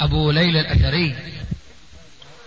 أبو 0.00 0.30
ليلى 0.30 0.60
الأثري. 0.60 1.34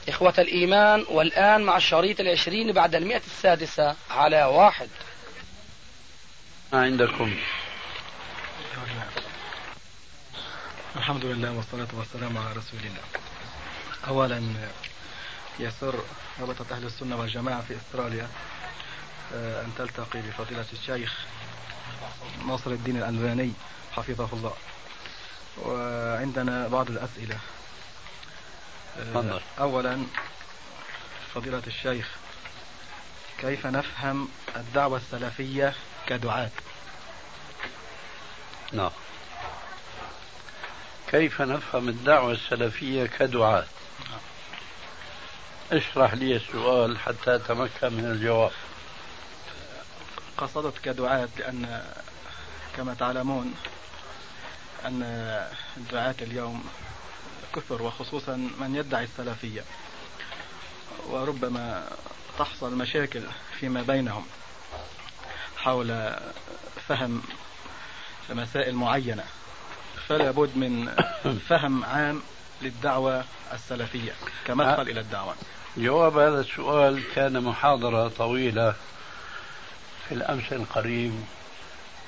إخوة 0.10 0.34
الإيمان 0.38 1.06
والآن 1.10 1.64
مع 1.64 1.78
الشريط 1.78 2.20
العشرين 2.20 2.72
بعد 2.72 2.96
المئة 2.96 3.22
السادسة 3.28 3.96
على 4.10 4.44
واحد. 4.44 4.90
ما 6.74 6.82
عندكم؟ 6.82 7.36
الحمد 10.96 11.26
لله 11.26 11.52
والصلاة 11.52 11.88
والسلام 11.94 12.38
على 12.38 12.50
رسول 12.50 12.80
الله. 12.80 13.04
أولا 14.08 14.44
يسر 15.60 16.04
رابطة 16.40 16.76
أهل 16.76 16.86
السنة 16.86 17.16
والجماعة 17.16 17.62
في 17.62 17.76
أستراليا 17.76 18.28
آه، 19.34 19.62
أن 19.62 19.72
تلتقي 19.78 20.22
بفضيلة 20.22 20.66
الشيخ 20.74 21.14
ناصر 22.48 22.72
الدين 22.72 22.98
الألباني 22.98 23.54
حفظه 23.92 24.30
الله. 24.34 24.54
وعندنا 25.58 26.68
بعض 26.68 26.90
الأسئلة. 26.90 27.38
تفضل. 28.98 29.42
أولا 29.60 30.06
فضيلة 31.36 31.62
الشيخ 31.68 32.08
كيف 33.38 33.66
نفهم 33.66 34.30
الدعوة 34.56 34.98
السلفية 34.98 35.74
كدعاة؟ 36.08 36.50
نعم. 38.72 38.92
كيف 41.08 41.42
نفهم 41.42 41.90
الدعوة 41.90 42.32
السلفية 42.32 43.06
كدعاة؟ 43.06 43.66
اشرح 45.72 46.14
لي 46.14 46.36
السؤال 46.36 47.00
حتى 47.00 47.36
أتمكن 47.36 47.94
من 47.94 48.06
الجواب. 48.06 48.52
قصدت 50.38 50.78
كدعاة 50.78 51.30
لأن 51.38 51.84
كما 52.78 52.94
تعلمون 52.94 53.56
أن 54.86 55.04
الدعاة 55.78 56.16
اليوم 56.22 56.64
كثر 57.56 57.82
وخصوصا 57.82 58.36
من 58.36 58.76
يدعي 58.76 59.04
السلفية 59.04 59.62
وربما 61.08 61.88
تحصل 62.40 62.76
مشاكل 62.76 63.22
فيما 63.60 63.82
بينهم 63.82 64.26
حول 65.58 66.16
فهم 66.88 67.22
مسائل 68.30 68.76
معينة. 68.76 69.24
فلا 70.08 70.32
بد 70.32 70.58
من 70.58 70.96
فهم 71.50 71.86
عام 71.86 72.22
للدعوة 72.62 73.24
السلفية 73.54 74.12
كمدخل 74.46 74.82
إلى 74.82 75.00
الدعوة. 75.00 75.36
جواب 75.78 76.18
هذا 76.18 76.40
السؤال 76.40 77.04
كان 77.16 77.44
محاضرة 77.44 78.08
طويلة 78.08 78.76
في 80.08 80.16
الأمس 80.16 80.54
القريب 80.54 81.26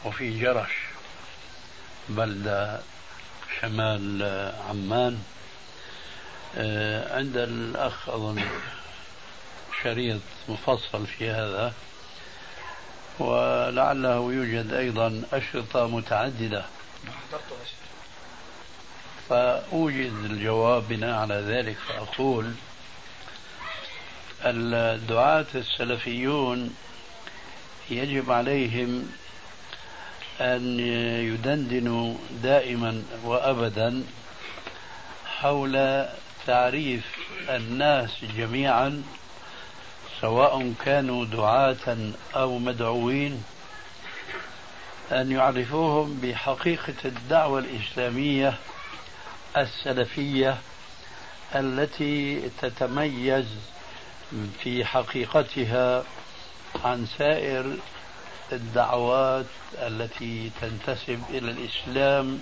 وفي 0.06 0.40
جرش. 0.40 0.83
بلدة 2.09 2.80
شمال 3.62 4.23
عمان. 4.70 5.23
آه، 6.58 7.18
عند 7.18 7.38
الأخ 7.38 8.10
أظن 8.10 8.44
شريط 9.84 10.22
مفصل 10.50 11.08
في 11.08 11.30
هذا. 11.30 11.73
ولعله 13.20 14.33
يوجد 14.33 14.73
أيضا 14.73 15.23
أشرطة 15.33 15.88
متعددة. 15.88 16.66
فأوجد 19.30 20.14
الجواب 20.26 20.88
بناء 20.88 21.20
على 21.20 21.36
ذلك 21.36 21.77
فأقول 21.88 22.54
الدعاة 24.45 25.45
السلفيون 25.56 26.76
يجب 27.89 28.32
عليهم 28.32 29.11
أن 30.42 30.80
يدندنوا 31.33 32.16
دائما 32.44 33.04
وأبدا 33.23 34.04
حول 35.26 36.05
تعريف 36.48 37.04
الناس 37.49 38.10
جميعا 38.38 39.04
سواء 40.21 40.73
كانوا 40.86 41.26
دعاة 41.26 41.98
أو 42.36 42.58
مدعوين 42.58 43.44
أن 45.11 45.32
يعرفوهم 45.32 46.20
بحقيقة 46.23 46.94
الدعوة 47.05 47.60
الإسلامية 47.60 48.54
السلفية 49.58 50.58
التي 51.55 52.50
تتميز 52.61 53.45
في 54.64 54.86
حقيقتها 54.86 56.04
عن 56.86 57.05
سائر 57.17 57.77
الدعوات 58.53 59.45
التي 59.73 60.52
تنتسب 60.61 61.23
إلى 61.30 61.52
الإسلام 61.52 62.39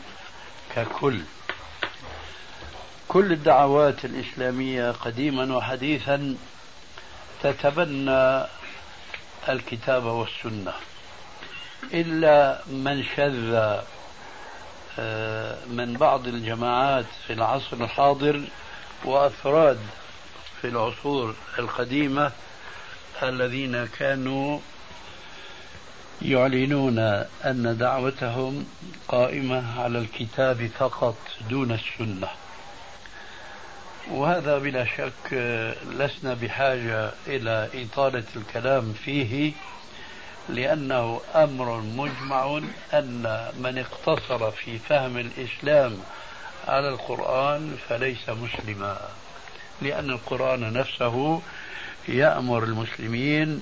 ككل. 0.76 1.20
كل 3.08 3.32
الدعوات 3.32 4.06
الإسلامية 4.06 4.92
قديما 4.92 5.56
وحديثا 5.56 6.36
تتبنى 7.44 8.46
الكتاب 9.50 10.06
والسنة. 10.06 10.74
إلا 11.94 12.62
من 12.68 13.04
شذ 13.16 13.82
آه، 15.00 15.66
من 15.66 15.94
بعض 15.94 16.28
الجماعات 16.28 17.06
في 17.28 17.34
العصر 17.34 17.78
الحاضر 17.78 18.42
وأفراد 19.06 19.80
في 20.62 20.68
العصور 20.68 21.36
القديمة 21.60 22.32
الذين 23.24 23.86
كانوا 23.88 24.60
يعلنون 26.22 27.00
أن 27.46 27.78
دعوتهم 27.80 28.66
قائمة 29.08 29.82
على 29.82 30.00
الكتاب 30.00 30.70
فقط 30.80 31.18
دون 31.50 31.72
السنة. 31.72 32.28
وهذا 34.12 34.58
بلا 34.58 34.86
شك 34.86 35.34
لسنا 35.92 36.34
بحاجة 36.34 37.12
إلى 37.28 37.70
إطالة 37.74 38.24
الكلام 38.36 38.94
فيه 38.94 39.54
لأنه 40.50 41.22
أمر 41.36 41.82
مجمع 41.82 42.62
أن 42.94 43.48
من 43.60 43.78
اقتصر 43.78 44.52
في 44.52 44.80
فهم 44.80 45.18
الإسلام 45.18 45.98
على 46.68 46.90
القرآن 46.90 47.78
فليس 47.90 48.30
مسلما 48.30 48.98
لأن 49.82 50.10
القرآن 50.10 50.74
نفسه 50.74 51.42
يأمر 52.08 52.64
المسلمين 52.64 53.62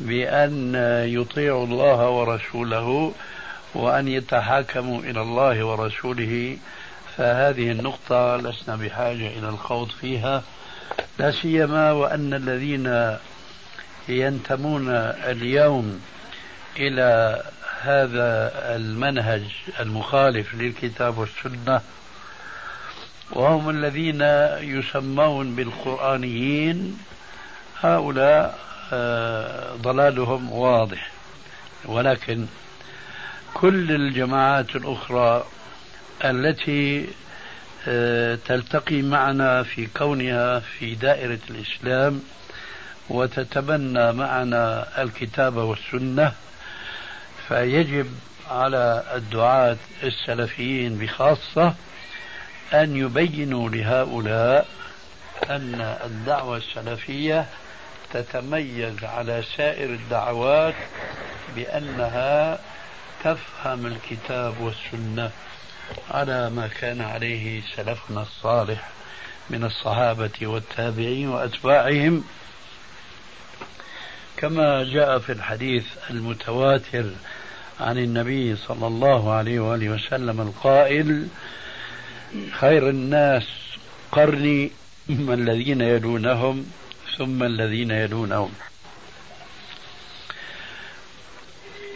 بأن 0.00 0.74
يطيعوا 1.08 1.66
الله 1.66 2.08
ورسوله 2.08 3.14
وأن 3.74 4.08
يتحاكموا 4.08 5.02
إلى 5.02 5.22
الله 5.22 5.64
ورسوله. 5.64 6.56
فهذه 7.16 7.70
النقطة 7.70 8.36
لسنا 8.36 8.76
بحاجة 8.76 9.28
إلى 9.38 9.48
الخوض 9.48 9.88
فيها. 10.00 10.42
لا 11.18 11.30
سيما 11.30 11.92
وأن 11.92 12.34
الذين 12.34 13.16
ينتمون 14.08 14.88
اليوم 15.28 16.00
إلى 16.76 17.42
هذا 17.82 18.52
المنهج 18.76 19.42
المخالف 19.80 20.54
للكتاب 20.54 21.18
والسنة 21.18 21.80
وهم 23.30 23.70
الذين 23.70 24.22
يسمون 24.78 25.56
بالقرآنيين 25.56 26.98
هؤلاء 27.80 28.58
ضلالهم 29.82 30.52
واضح. 30.52 31.10
ولكن 31.84 32.46
كل 33.54 33.92
الجماعات 33.92 34.76
الأخرى 34.76 35.44
التي 36.24 37.06
آه، 37.88 38.38
تلتقي 38.46 39.02
معنا 39.02 39.62
في 39.62 39.86
كونها 39.86 40.60
في 40.60 40.94
دائرة 40.94 41.38
الإسلام 41.50 42.22
وتتبنى 43.08 44.12
معنا 44.12 44.86
الكتاب 45.02 45.56
والسنة 45.56 46.32
فيجب 47.48 48.06
على 48.50 49.04
الدعاة 49.14 49.76
السلفيين 50.02 50.98
بخاصة 50.98 51.74
أن 52.74 52.96
يبينوا 52.96 53.68
لهؤلاء 53.70 54.68
أن 55.50 55.96
الدعوة 56.04 56.56
السلفية 56.56 57.46
تتميز 58.12 59.04
على 59.04 59.42
سائر 59.56 59.90
الدعوات 59.90 60.74
بأنها 61.56 62.58
تفهم 63.24 63.86
الكتاب 63.86 64.54
والسنة 64.60 65.30
على 66.10 66.50
ما 66.50 66.68
كان 66.80 67.00
عليه 67.00 67.62
سلفنا 67.76 68.22
الصالح 68.22 68.88
من 69.50 69.64
الصحابة 69.64 70.30
والتابعين 70.42 71.28
وأتباعهم. 71.28 72.24
كما 74.36 74.84
جاء 74.84 75.18
في 75.18 75.32
الحديث 75.32 75.84
المتواتر 76.10 77.10
عن 77.80 77.98
النبي 77.98 78.56
صلى 78.56 78.86
الله 78.86 79.32
عليه 79.32 79.60
وآله 79.60 79.88
وسلم 79.88 80.40
القائل 80.40 81.28
خير 82.50 82.88
الناس 82.88 83.46
قرني 84.12 84.70
ثم 85.08 85.30
الذين 85.30 85.80
يلونهم 85.80 86.66
ثم 87.18 87.42
الذين 87.42 87.90
يلونهم. 87.90 88.52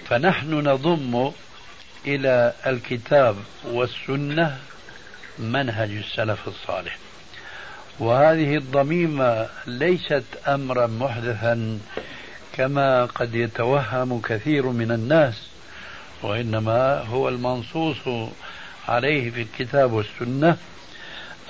فنحن 0.08 0.54
نضم 0.54 1.32
إلى 2.06 2.52
الكتاب 2.66 3.36
والسنة 3.64 4.58
منهج 5.38 5.90
السلف 5.90 6.48
الصالح. 6.48 6.98
وهذه 7.98 8.56
الضميمة 8.56 9.48
ليست 9.66 10.24
أمرا 10.48 10.86
محدثا 10.86 11.78
كما 12.52 13.04
قد 13.04 13.34
يتوهم 13.34 14.20
كثير 14.20 14.66
من 14.66 14.92
الناس 14.92 15.34
وإنما 16.22 16.98
هو 16.98 17.28
المنصوص 17.28 18.30
عليه 18.88 19.30
في 19.30 19.42
الكتاب 19.42 19.92
والسنة. 19.92 20.56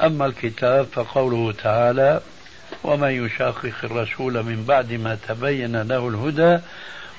أما 0.03 0.27
الكتاب 0.27 0.87
فقوله 0.87 1.53
تعالى 1.53 2.21
ومن 2.85 3.27
يشاقق 3.27 3.75
الرسول 3.85 4.43
من 4.43 4.65
بعد 4.65 4.93
ما 4.93 5.19
تبين 5.29 5.83
له 5.83 6.09
الهدى 6.09 6.59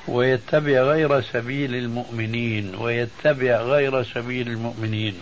ويتبع 0.08 0.72
غير 0.72 1.22
سبيل 1.22 1.76
المؤمنين 1.76 2.76
ويتبع 2.76 3.62
غير 3.62 4.04
سبيل 4.04 4.48
المؤمنين. 4.48 5.20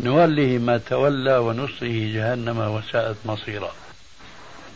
نوله 0.00 0.58
ما 0.58 0.78
تولى 0.78 1.38
ونصله 1.38 2.12
جهنم 2.14 2.58
وساءت 2.58 3.16
مصيرا. 3.24 3.72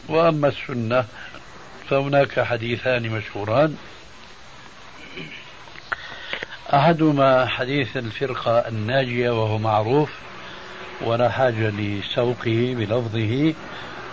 وأما 0.09 0.49
السنة 0.49 1.05
فهناك 1.91 2.41
حديثان 2.41 3.09
مشهوران. 3.09 3.77
أحدهما 6.75 7.47
حديث 7.47 7.97
الفرقة 7.97 8.59
الناجية 8.59 9.31
وهو 9.31 9.59
معروف 9.59 10.11
ولا 11.01 11.29
حاجة 11.29 11.71
لسوقه 11.71 12.75
بلفظه. 12.79 13.55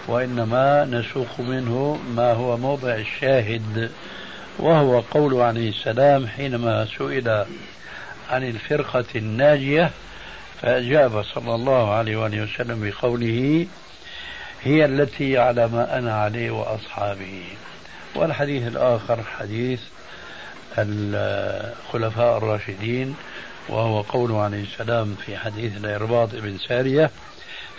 وإنما 0.07 0.85
نسوق 0.85 1.39
منه 1.39 1.99
ما 2.15 2.33
هو 2.33 2.57
موضع 2.57 2.95
الشاهد 2.95 3.91
وهو 4.59 4.99
قول 4.99 5.41
عليه 5.41 5.69
السلام 5.69 6.27
حينما 6.27 6.87
سئل 6.97 7.45
عن 8.29 8.43
الفرقة 8.43 9.05
الناجية 9.15 9.91
فأجاب 10.61 11.23
صلى 11.23 11.55
الله 11.55 11.93
عليه 11.93 12.17
وآله 12.17 12.43
وسلم 12.43 12.89
بقوله 12.89 13.67
هي 14.63 14.85
التي 14.85 15.37
على 15.37 15.67
ما 15.67 15.97
أنا 15.97 16.13
عليه 16.13 16.51
وأصحابه. 16.51 17.43
والحديث 18.15 18.67
الآخر 18.67 19.23
حديث 19.23 19.79
الخلفاء 20.77 22.37
الراشدين 22.37 23.15
وهو 23.69 24.01
قول 24.01 24.31
عليه 24.31 24.63
السلام 24.63 25.15
في 25.25 25.37
حديث 25.37 25.77
الإرباط 25.77 26.29
بن 26.35 26.57
سارية 26.57 27.11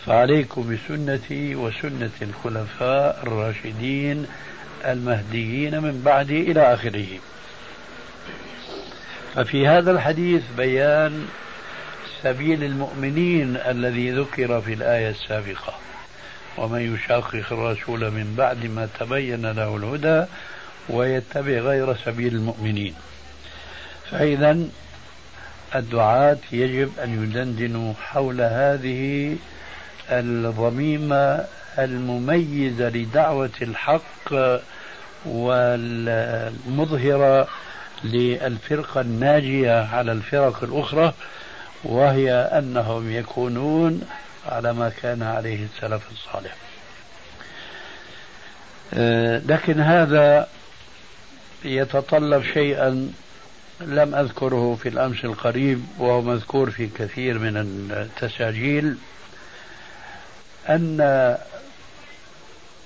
فعليكم 0.07 0.77
بسنتي 0.77 1.55
وسنة 1.55 2.11
الخلفاء 2.23 3.23
الراشدين 3.23 4.27
المهديين 4.85 5.83
من 5.83 6.03
بعدي 6.05 6.51
إلى 6.51 6.75
آخره. 6.75 7.07
ففي 9.35 9.69
هذا 9.69 9.91
الحديث 9.91 10.43
بيان 10.57 11.29
سبيل 12.23 12.65
المؤمنين 12.65 13.57
الذي 13.57 14.11
ذكر 14.11 14.61
في 14.61 14.73
الآية 14.73 15.11
السابقة. 15.11 15.75
ومن 16.59 16.95
يشاقق 16.95 17.53
الرسول 17.53 18.11
من 18.11 18.35
بعد 18.39 18.67
ما 18.67 18.89
تبين 19.01 19.47
له 19.47 19.77
الهدى 19.77 20.25
ويتبع 20.89 21.53
غير 21.53 21.97
سبيل 21.97 22.35
المؤمنين. 22.35 22.95
فإذا 24.11 24.59
الدعاة 25.75 26.39
يجب 26.53 26.91
أن 27.05 27.23
يدندنوا 27.23 27.95
حول 27.95 28.41
هذه 28.41 29.37
الضميمة 30.11 31.45
المميزة 31.79 32.89
لدعوة 32.89 33.51
الحق 33.63 34.33
والمظهرة 35.27 37.09
للفرقة 38.05 39.01
الناجية 39.01 39.87
على 39.87 40.13
الفرق 40.13 40.65
الأخرى 40.65 41.15
وهي 41.85 42.33
أنهم 42.33 43.13
يكونون 43.13 44.03
على 44.47 44.73
ما 44.73 44.93
كان 45.03 45.23
عليه 45.23 45.65
السلف 45.65 46.03
الصالح. 46.13 46.55
آه، 48.95 49.43
لكن 49.47 49.81
هذا 49.81 50.49
يتطلب 51.65 52.43
شيئا 52.55 53.13
لم 53.81 54.15
أذكره 54.15 54.79
في 54.83 54.89
الأمس 54.89 55.25
القريب 55.25 55.85
وهو 55.99 56.23
مذكور 56.23 56.71
في 56.71 56.89
كثير 56.99 57.39
من 57.39 57.57
التساجيل. 57.91 58.97
أن 60.69 61.37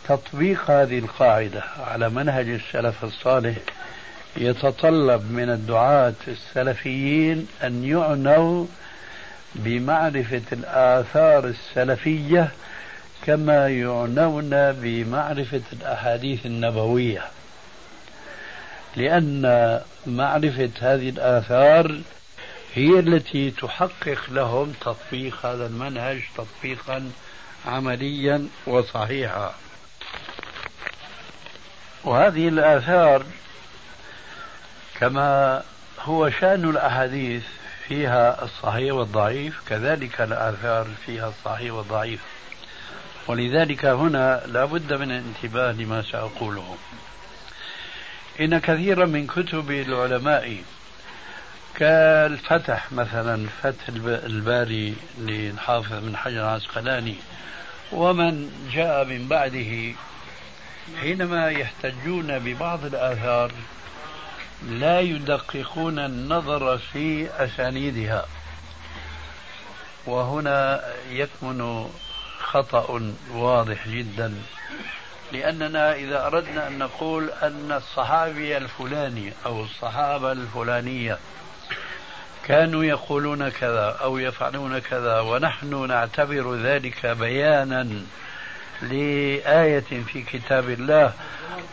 تطبيق 0.09 0.71
هذه 0.71 0.99
القاعدة 0.99 1.62
على 1.87 2.09
منهج 2.09 2.49
السلف 2.49 3.05
الصالح 3.05 3.56
يتطلب 4.37 5.32
من 5.32 5.50
الدعاة 5.50 6.15
السلفيين 6.29 7.49
أن 7.65 7.85
يعنوا 7.85 8.67
بمعرفة 9.55 10.43
الآثار 10.53 11.44
السلفية 11.44 12.50
كما 13.27 13.69
يعنون 13.69 14.73
بمعرفة 14.73 15.62
الأحاديث 15.73 16.47
النبوية. 16.47 17.23
لأن 18.97 19.81
معرفة 20.06 20.71
هذه 20.81 21.09
الآثار 21.09 22.00
هي 22.75 22.99
التي 22.99 23.50
تحقق 23.50 24.31
لهم 24.31 24.73
تطبيق 24.81 25.47
هذا 25.47 25.67
المنهج 25.67 26.21
تطبيقا 26.37 27.11
عمليا 27.67 28.49
وصحيحا. 28.67 29.55
وهذه 32.05 32.49
الآثار 32.49 33.25
كما 35.01 35.62
هو 36.01 36.31
شأن 36.31 36.71
الأحاديث 36.71 37.43
فيها 37.89 38.45
الصحيح 38.45 38.95
والضعيف 38.95 39.61
كذلك 39.69 40.21
الآثار 40.21 40.87
فيها 41.07 41.29
الصحيح 41.29 41.73
والضعيف. 41.73 42.21
ولذلك 43.27 43.85
هنا 43.85 44.43
لا 44.46 44.65
بد 44.65 44.93
من 44.93 45.11
الانتباه 45.11 45.73
لما 45.73 46.03
سأقوله. 46.03 46.77
إن 48.41 48.58
كثيرا 48.58 49.06
من 49.06 49.27
كتب 49.27 49.70
العلماء 49.70 50.63
كالفتح 51.75 52.93
مثلا 52.93 53.46
فتح 53.63 53.89
الباري 54.06 54.94
للحافظ 55.19 55.93
بن 55.93 56.17
حجر 56.17 56.41
العسقلاني 56.41 57.17
ومن 57.93 58.51
جاء 58.73 59.05
من 59.05 59.29
بعده 59.29 59.94
حينما 61.01 61.51
يحتجون 61.51 62.39
ببعض 62.39 62.85
الآثار 62.85 63.53
لا 64.69 65.01
يدققون 65.01 65.99
النظر 65.99 66.79
في 66.79 67.29
أسانيدها. 67.44 68.27
وهنا 70.06 70.85
يكمن 71.11 71.91
خطأ 72.39 73.13
واضح 73.35 73.89
جدا 73.89 74.35
لأننا 75.32 75.94
إذا 75.94 76.27
أردنا 76.27 76.69
أن 76.69 76.79
نقول 76.79 77.31
أن 77.31 77.73
الصحابي 77.73 78.56
الفلاني 78.56 79.32
أو 79.47 79.63
الصحابة 79.63 80.32
الفلانية 80.32 81.19
كانوا 82.47 82.85
يقولون 82.85 83.49
كذا 83.49 83.97
أو 84.03 84.19
يفعلون 84.19 84.79
كذا 84.79 85.20
ونحن 85.20 85.87
نعتبر 85.87 86.55
ذلك 86.55 87.06
بيانا 87.06 87.89
لآية 88.82 90.05
في 90.06 90.23
كتاب 90.23 90.70
الله 90.70 91.13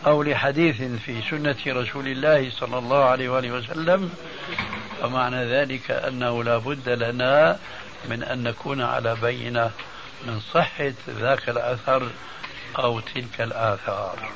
أو 0.06 0.22
لحديث 0.22 0.82
في 0.82 1.22
سنة 1.30 1.56
رسول 1.66 2.08
الله 2.08 2.50
صلى 2.50 2.78
الله 2.78 3.04
عليه 3.04 3.28
وآله 3.28 3.50
وسلم. 3.52 4.10
فمعنى 5.00 5.44
ذلك 5.44 5.90
أنه 5.90 6.44
لا 6.44 6.58
بد 6.58 6.88
لنا 6.88 7.58
من 8.08 8.22
أن 8.22 8.42
نكون 8.42 8.82
على 8.82 9.16
بينة 9.22 9.70
من 10.26 10.40
صحة 10.40 10.92
ذاك 11.08 11.48
الأثر 11.48 12.08
أو 12.78 13.00
تلك 13.00 13.40
الآثار. 13.40 14.28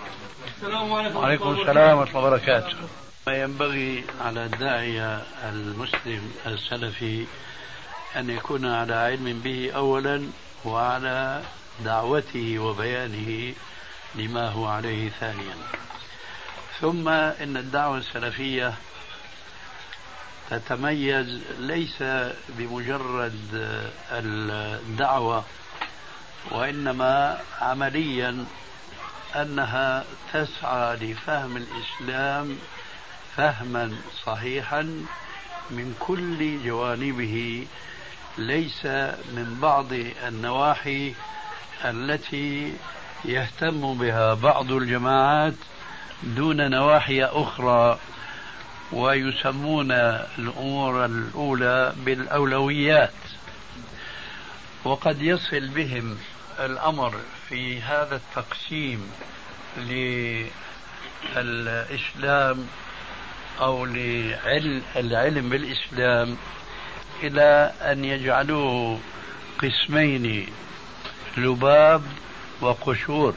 السلام 0.57 0.93
عليكم. 0.93 1.17
وعليكم 1.17 1.61
السلام 1.61 1.99
ورحمة 1.99 2.19
الله 2.19 2.29
وبركاته. 2.29 2.77
ما 3.27 3.43
ينبغي 3.43 4.05
على 4.21 4.45
الداعية 4.45 5.23
المسلم 5.45 6.33
السلفي 6.47 7.27
أن 8.17 8.31
يكون 8.31 8.67
على 8.67 8.95
علم 8.95 9.41
به 9.45 9.73
أولا 9.75 10.27
وعلى 10.65 11.43
دعوته 11.85 12.59
وبيانه 12.59 13.55
لما 14.15 14.49
هو 14.49 14.67
عليه 14.67 15.11
ثانيا. 15.11 15.55
ثم 16.81 17.09
إن 17.09 17.57
الدعوة 17.57 17.99
السلفية 17.99 18.75
تتميز 20.51 21.41
ليس 21.59 22.03
بمجرد 22.49 23.39
الدعوة 24.13 25.45
وإنما 26.51 27.41
عمليا 27.61 28.45
أنها 29.37 30.05
تسعى 30.33 30.97
لفهم 30.97 31.57
الإسلام 31.57 32.59
فهما 33.37 33.93
صحيحا 34.25 34.83
من 35.71 35.95
كل 36.01 36.65
جوانبه 36.65 37.67
ليس 38.39 38.87
من 39.37 39.59
بعض 39.63 39.93
النواحي 40.29 41.15
التي 41.85 42.75
يهتم 43.25 43.95
بها 43.99 44.35
بعض 44.35 44.73
الجماعات 44.73 45.55
دون 46.23 46.71
نواحي 46.71 47.25
أخرى 47.25 47.99
ويسمون 48.93 49.93
الأمور 49.93 51.05
الأولى 51.05 51.93
بالأولويات. 51.97 53.13
وقد 54.85 55.23
يصل 55.23 55.69
بهم 55.69 56.19
الأمر 56.61 57.15
في 57.49 57.83
هذا 57.83 58.17
التقسيم 58.17 59.13
للإسلام 61.37 62.67
أو 63.61 63.87
للعلم 63.87 65.49
بالإسلام 65.49 66.37
إلى 67.23 67.73
أن 67.81 68.05
يجعلوه 68.05 68.99
قسمين 69.59 70.47
لباب 71.37 72.03
وقشور. 72.61 73.35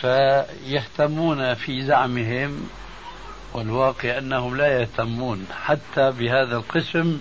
فيهتمون 0.00 1.54
في 1.54 1.82
زعمهم 1.82 2.70
والواقع 3.52 4.18
أنهم 4.18 4.56
لا 4.56 4.80
يهتمون 4.80 5.46
حتى 5.64 6.10
بهذا 6.10 6.56
القسم 6.56 7.20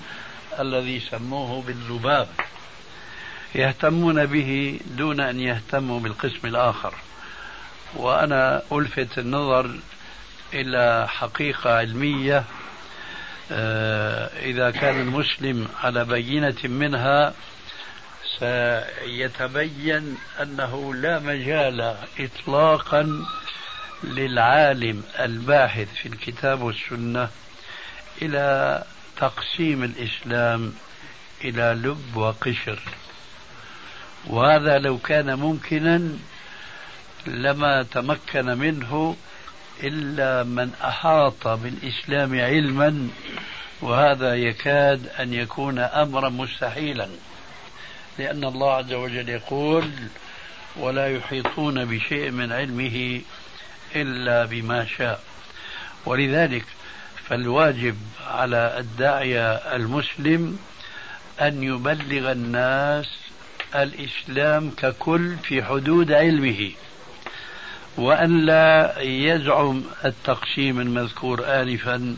الذي 0.59 0.99
سموه 0.99 1.61
بالذباب 1.61 2.27
يهتمون 3.55 4.25
به 4.25 4.79
دون 4.85 5.19
أن 5.19 5.39
يهتموا 5.39 5.99
بالقسم 5.99 6.47
الآخر. 6.47 6.93
وأنا 7.95 8.61
ألفت 8.71 9.17
النظر 9.17 9.75
إلى 10.53 11.07
حقيقة 11.09 11.77
علمية 11.77 12.43
آه، 13.51 14.29
إذا 14.39 14.71
كان 14.71 15.01
المسلم 15.01 15.67
على 15.83 16.05
بينة 16.05 16.55
منها 16.63 17.33
سيتبين 18.39 20.17
أنه 20.41 20.93
لا 20.95 21.19
مجال 21.19 21.95
إطلاقا 22.19 23.25
للعالم 24.03 25.03
الباحث 25.19 25.93
في 25.93 26.05
الكتاب 26.05 26.61
والسنة 26.61 27.29
إلى 28.21 28.83
تقسيم 29.17 29.83
الإسلام 29.83 30.73
إلى 31.43 31.81
لب 31.83 32.17
وقشر. 32.17 32.79
وهذا 34.27 34.77
لو 34.77 34.97
كان 34.97 35.35
ممكنا 35.39 36.09
لما 37.27 37.83
تمكن 37.83 38.45
منه 38.45 39.15
إلا 39.83 40.43
من 40.43 40.71
أحاط 40.83 41.47
بالإسلام 41.47 42.39
علما 42.39 43.09
وهذا 43.81 44.35
يكاد 44.35 45.07
أن 45.19 45.33
يكون 45.33 45.79
أمرا 45.79 46.29
مستحيلا. 46.29 47.07
لأن 48.19 48.43
الله 48.43 48.73
عز 48.73 48.93
وجل 48.93 49.29
يقول 49.29 49.89
ولا 50.75 51.07
يحيطون 51.07 51.85
بشيء 51.85 52.31
من 52.31 52.51
علمه 52.51 53.21
إلا 53.95 54.45
بما 54.45 54.85
شاء 54.85 55.23
ولذلك 56.05 56.65
فالواجب 57.29 57.97
على 58.27 58.75
الداعية 58.79 59.53
المسلم 59.53 60.59
أن 61.41 61.63
يبلغ 61.63 62.31
الناس 62.31 63.05
الإسلام 63.75 64.71
ككل 64.71 65.35
في 65.37 65.63
حدود 65.63 66.11
علمه. 66.11 66.71
وأن 67.97 68.45
لا 68.45 68.99
يزعم 69.01 69.83
التقسيم 70.05 70.79
المذكور 70.79 71.43
آنفا 71.61 72.15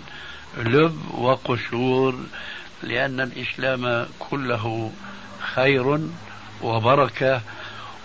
لب 0.57 0.98
وقشور 1.12 2.19
لأن 2.83 3.21
الإسلام 3.21 4.07
كله 4.19 4.91
خير 5.55 6.00
وبركة 6.62 7.41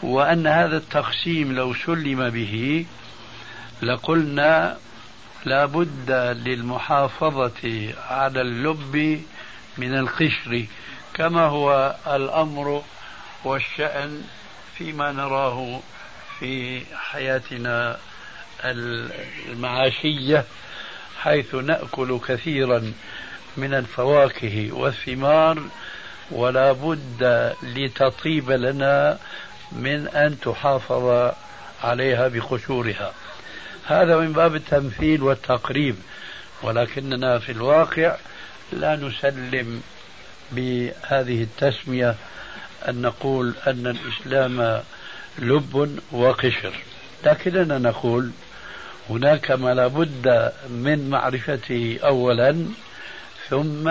وأن 0.03 0.47
هذا 0.47 0.77
التقسيم 0.77 1.53
لو 1.53 1.75
سلم 1.75 2.31
به 2.31 2.87
لقلنا 3.83 4.77
لا 5.45 5.67
بد 5.67 6.11
للمحافظة 6.45 7.93
على 8.11 8.41
اللب 8.41 9.23
من 9.79 9.95
القشر 9.99 10.67
كما 11.15 11.47
هو 11.47 11.97
الأمر 12.07 12.83
والشأن 13.45 14.23
فيما 14.79 15.13
نراه 15.13 15.81
في 16.45 16.83
حياتنا 16.95 17.99
المعاشية 18.65 20.45
حيث 21.19 21.55
نأكل 21.55 22.21
كثيرا 22.29 22.93
من 23.57 23.75
الفواكه 23.75 24.73
والثمار 24.73 25.63
ولا 26.31 26.73
بد 26.73 27.53
لتطيب 27.63 28.51
لنا 28.51 29.19
من 29.73 30.09
أن 30.09 30.41
تحافظ 30.41 31.33
عليها 31.83 32.29
بقشورها. 32.29 33.13
هذا 33.87 34.17
من 34.17 34.33
باب 34.33 34.55
التمثيل 34.55 35.23
والتقريب 35.23 35.97
ولكننا 36.63 37.39
في 37.39 37.53
الواقع 37.53 38.17
لا 38.73 38.97
نسلم 38.97 39.83
بهذه 40.53 41.43
التسمية 41.43 42.15
أن 42.89 43.03
نقول 43.03 43.55
أن 43.67 43.87
الإسلام 43.87 44.83
لب 45.39 45.99
وقشر. 46.13 46.73
لكننا 47.27 47.79
نقول 47.79 48.31
هناك 49.11 49.51
ما 49.51 49.75
لابد 49.75 50.53
من 50.69 51.11
معرفته 51.11 51.99
أولا 52.05 52.67
ثم 53.49 53.89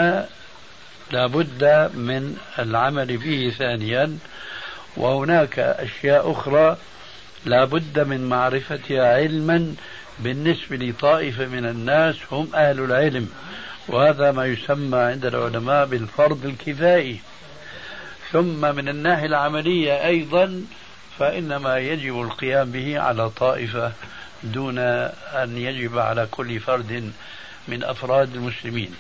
لابد 1.11 1.63
من 1.93 2.37
العمل 2.59 3.17
به 3.17 3.53
ثانيا 3.57 4.17
وهناك 4.97 5.59
أشياء 5.59 6.31
أخرى 6.31 6.77
لا 7.45 7.65
بد 7.65 7.99
من 7.99 8.29
معرفتها 8.29 9.13
علما 9.15 9.75
بالنسبة 10.19 10.75
لطائفة 10.75 11.45
من 11.45 11.65
الناس 11.65 12.15
هم 12.31 12.47
أهل 12.55 12.79
العلم 12.79 13.29
وهذا 13.87 14.31
ما 14.31 14.45
يسمى 14.45 14.97
عند 14.97 15.25
العلماء 15.25 15.85
بالفرض 15.85 16.45
الكفائي. 16.45 17.19
ثم 18.31 18.75
من 18.75 18.89
الناحية 18.89 19.25
العملية 19.25 20.05
أيضا 20.05 20.63
فإنما 21.19 21.77
يجب 21.77 22.21
القيام 22.21 22.71
به 22.71 22.99
على 22.99 23.29
طائفة 23.29 23.91
دون 24.43 24.77
أن 24.79 25.57
يجب 25.57 25.97
على 25.97 26.27
كل 26.31 26.59
فرد 26.59 27.11
من 27.67 27.83
أفراد 27.83 28.35
المسلمين. 28.35 28.95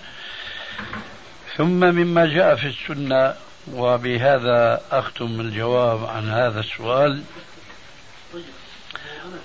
ثم 1.57 1.79
مما 1.79 2.25
جاء 2.25 2.55
في 2.55 2.67
السنة 2.67 3.33
وبهذا 3.71 4.81
أختم 4.91 5.41
الجواب 5.41 6.05
عن 6.05 6.29
هذا 6.29 6.59
السؤال 6.59 7.23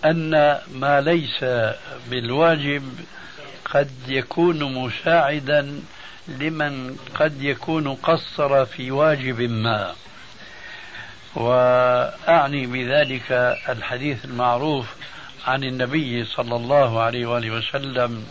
أن 0.05 0.59
ما 0.75 1.01
ليس 1.01 1.45
بالواجب 2.11 2.83
قد 3.65 3.91
يكون 4.09 4.75
مساعدا 4.75 5.81
لمن 6.29 6.97
قد 7.15 7.43
يكون 7.43 7.95
قصر 7.95 8.67
في 8.67 8.91
واجب 8.91 9.41
ما. 9.41 9.95
وأعني 11.39 12.67
بذلك 12.67 13.33
الحديث 13.69 14.25
المعروف 14.25 14.87
عن 15.47 15.65
النبي 15.65 16.25
صلى 16.25 16.57
الله 16.57 17.01
عليه 17.01 17.27
وآله 17.27 17.51
وسلم 17.51 18.27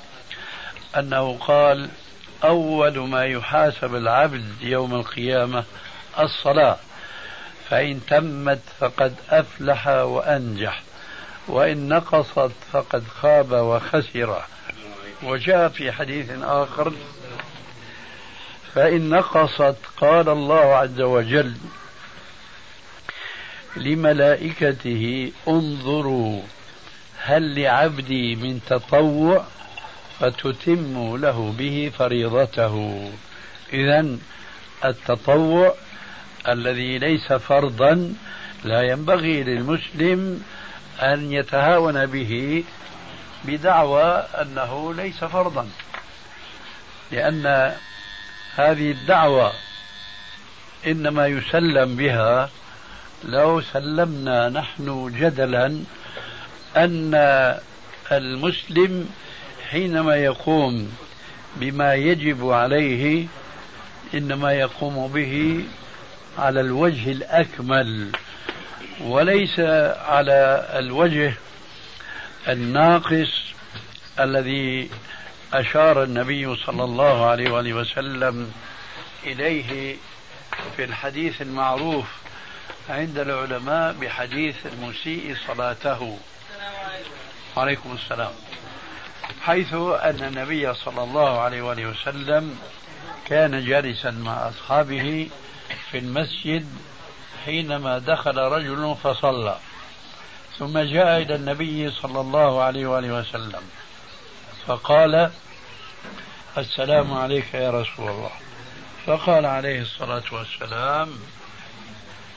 أنه 0.98 1.38
قال 1.40 1.90
أول 2.44 3.00
ما 3.00 3.26
يحاسب 3.26 3.96
العبد 3.96 4.46
يوم 4.62 4.96
القيامة 4.96 5.64
الصلاة 6.20 6.78
فإن 7.70 8.02
تمت 8.08 8.62
فقد 8.80 9.16
أفلح 9.30 9.88
وأنجح 9.88 10.82
وإن 11.48 11.90
نقصت 11.90 12.52
فقد 12.72 13.04
خاب 13.22 13.52
وخسر. 13.52 14.42
وجاء 15.24 15.70
في 15.70 15.92
حديث 15.92 16.32
آخر 16.42 16.94
فإن 18.74 19.10
نقصت 19.10 19.76
قال 19.98 20.30
الله 20.30 20.76
عز 20.76 21.02
وجل 21.02 21.58
لملائكته 23.78 25.32
انظروا 25.48 26.42
هل 27.18 27.62
لعبدي 27.62 28.36
من 28.36 28.60
تطوع؟ 28.70 29.46
فتتم 30.20 31.18
له 31.18 31.54
به 31.58 31.92
فريضته. 31.98 33.10
إذا 33.74 34.18
التطوع 34.86 35.76
الذي 36.48 36.98
ليس 36.98 37.34
فرضا 37.34 38.14
لا 38.64 38.82
ينبغي 38.82 39.44
للمسلم 39.44 40.44
أن 41.02 41.32
يتهاون 41.32 42.06
به 42.06 42.64
بدعوى 43.44 44.24
أنه 44.42 44.94
ليس 44.94 45.24
فرضا 45.24 45.70
لأن 47.12 47.74
هذه 48.56 48.92
الدعوة 48.92 49.54
إنما 50.88 51.28
يسلم 51.28 51.96
بها 51.96 52.50
لو 53.24 53.62
سلمنا 53.62 54.50
نحن 54.50 55.14
جدلا 55.20 55.66
أن 56.78 57.12
المسلم 58.12 59.10
حينما 59.70 60.16
يقوم 60.16 60.92
بما 61.56 61.94
يجب 61.94 62.50
عليه 62.50 63.28
إنما 64.14 64.54
يقوم 64.54 65.08
به 65.08 65.64
على 66.38 66.62
الوجه 66.62 67.12
الأكمل 67.12 68.12
وليس 69.02 69.60
على 70.10 70.70
الوجه 70.80 71.34
الناقص 72.48 73.44
الذي 74.20 74.90
أشار 75.54 76.04
النبي 76.04 76.56
صلى 76.56 76.84
الله 76.84 77.26
عليه 77.26 77.52
وآله 77.52 77.74
وسلم 77.74 78.52
إليه 79.24 79.96
في 80.76 80.84
الحديث 80.84 81.42
المعروف 81.42 82.06
عند 82.90 83.18
العلماء 83.18 83.94
بحديث 83.94 84.66
المسيء 84.66 85.36
صلاته. 85.48 86.20
وعليكم 87.56 87.98
السلام. 88.04 88.32
حيث 89.42 89.74
أن 89.74 90.24
النبي 90.24 90.74
صلى 90.74 91.04
الله 91.04 91.40
عليه 91.40 91.62
وآله 91.62 91.86
وسلم 91.86 92.60
كان 93.26 93.66
جالسا 93.66 94.12
مع 94.12 94.50
أصحابه 94.50 95.30
في 95.92 95.98
المسجد 95.98 96.68
حينما 97.46 98.00
دخل 98.00 98.38
رجل 98.38 98.96
فصلى. 99.04 99.58
ثم 100.60 100.80
جاء 100.80 101.22
إلى 101.22 101.36
النبي 101.36 101.92
صلى 101.92 102.22
الله 102.22 102.64
عليه 102.64 102.88
وآله 102.88 103.14
وسلم. 103.14 103.62
فقال 104.68 105.32
السلام 106.58 107.14
عليك 107.14 107.54
يا 107.54 107.72
رسول 107.72 108.10
الله. 108.10 108.32
فقال 109.06 109.46
عليه 109.46 109.82
الصلاة 109.82 110.24
والسلام 110.32 111.10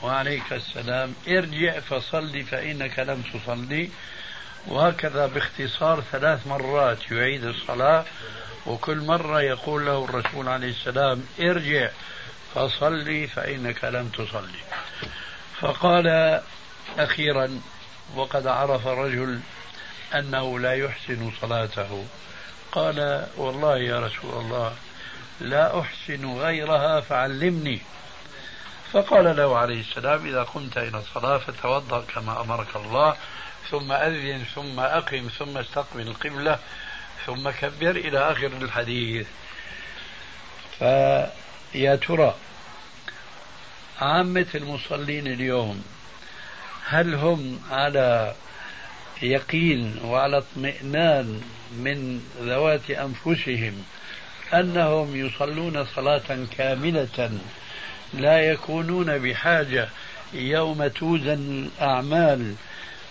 وعليك 0.03 0.53
السلام. 0.53 1.15
ارجع 1.27 1.79
فصلي 1.79 2.43
فإنك 2.43 2.99
لم 2.99 3.23
تصلي. 3.33 3.89
وهكذا 4.67 5.25
باختصار 5.25 6.03
ثلاث 6.11 6.47
مرات 6.47 7.11
يعيد 7.11 7.45
الصلاة. 7.45 8.05
وكل 8.65 8.97
مرة 8.97 9.41
يقول 9.41 9.85
له 9.85 10.05
الرسول 10.05 10.47
عليه 10.49 10.69
السلام 10.69 11.23
ارجع 11.39 11.89
فصلي 12.55 13.27
فإنك 13.27 13.83
لم 13.83 14.09
تصلي. 14.09 14.63
فقال 15.59 16.39
أخيرا 16.97 17.61
وقد 18.15 18.47
عرف 18.47 18.87
الرجل 18.87 19.39
أنه 20.15 20.59
لا 20.59 20.73
يحسن 20.73 21.31
صلاته. 21.41 22.05
قال 22.71 23.27
والله 23.37 23.77
يا 23.77 23.99
رسول 23.99 24.41
الله 24.41 24.73
لا 25.41 25.79
أحسن 25.79 26.37
غيرها 26.37 27.01
فعلمني. 27.01 27.81
فقال 28.93 29.35
له 29.37 29.57
عليه 29.57 29.79
السلام 29.79 30.25
إذا 30.25 30.43
قمت 30.43 30.77
إلى 30.77 30.97
الصلاة 30.97 31.37
فتوضأ 31.37 32.01
كما 32.01 32.41
أمرك 32.41 32.75
الله 32.75 33.15
ثم 33.69 33.91
أذن 33.91 34.43
ثم 34.55 34.79
أقم 34.79 35.27
ثم 35.39 35.57
استقبل 35.57 36.07
القبلة 36.07 36.59
ثم 37.25 37.49
كبر 37.49 37.91
إلى 37.91 38.31
آخر 38.31 38.47
الحديث. 38.47 39.27
فيا 40.79 41.95
ترى 41.95 42.35
عامة 44.01 44.47
المصلين 44.55 45.27
اليوم 45.27 45.83
هل 46.85 47.15
هم 47.15 47.61
على 47.71 48.35
يقين 49.21 49.99
وعلى 50.05 50.37
اطمئنان 50.37 51.41
من 51.71 52.21
ذوات 52.41 52.91
أنفسهم 52.91 53.83
أنهم 54.53 55.15
يصلون 55.25 55.85
صلاة 55.85 56.45
كاملة 56.57 57.39
لا 58.13 58.39
يكونون 58.39 59.17
بحاجة 59.17 59.89
يوم 60.33 60.87
توزن 60.87 61.69
الأعمال 61.79 62.55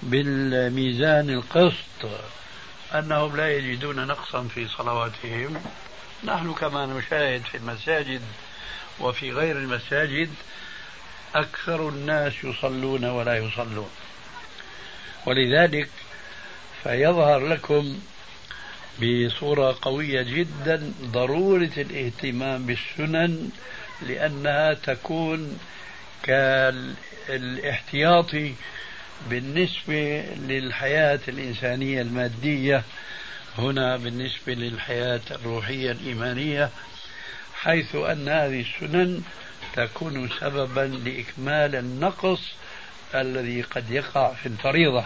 بالميزان 0.02 1.31
القسط 1.31 2.09
أنهم 2.94 3.37
لا 3.37 3.57
يجدون 3.57 4.07
نقصا 4.07 4.48
في 4.55 4.68
صلواتهم. 4.68 5.62
نحن 6.25 6.53
كما 6.53 6.87
نشاهد 6.87 7.42
في 7.42 7.57
المساجد 7.57 8.22
وفي 9.01 9.33
غير 9.33 9.57
المساجد 9.57 10.31
أكثر 11.35 11.88
الناس 11.88 12.33
يصلون 12.44 13.05
ولا 13.05 13.37
يصلون. 13.37 13.90
ولذلك 15.27 15.88
فيظهر 16.83 17.38
لكم 17.38 17.98
بصورة 19.03 19.79
قوية 19.83 20.22
جدا 20.22 20.92
ضرورة 21.03 21.70
الاهتمام 21.77 22.66
بالسنن 22.66 23.51
لأنها 24.03 24.75
تكون 24.75 25.59
كالاحتياطي 27.29 28.55
بالنسبة 29.31 30.25
للحياة 30.37 31.21
الإنسانية 31.29 32.03
المادية 32.03 32.83
هنا 33.59 33.97
بالنسبة 33.97 34.55
للحياة 34.55 35.21
الروحية 35.31 35.91
الإيمانية 35.93 36.71
حيث 37.55 37.95
أن 37.95 38.29
هذه 38.29 38.61
السنن 38.61 39.23
تكون 39.77 40.29
سببا 40.41 40.81
لإكمال 40.81 41.77
النقص 41.77 42.41
الذي 43.15 43.63
قد 43.63 43.91
يقع 43.91 44.33
في 44.33 44.47
الفريضة. 44.47 45.05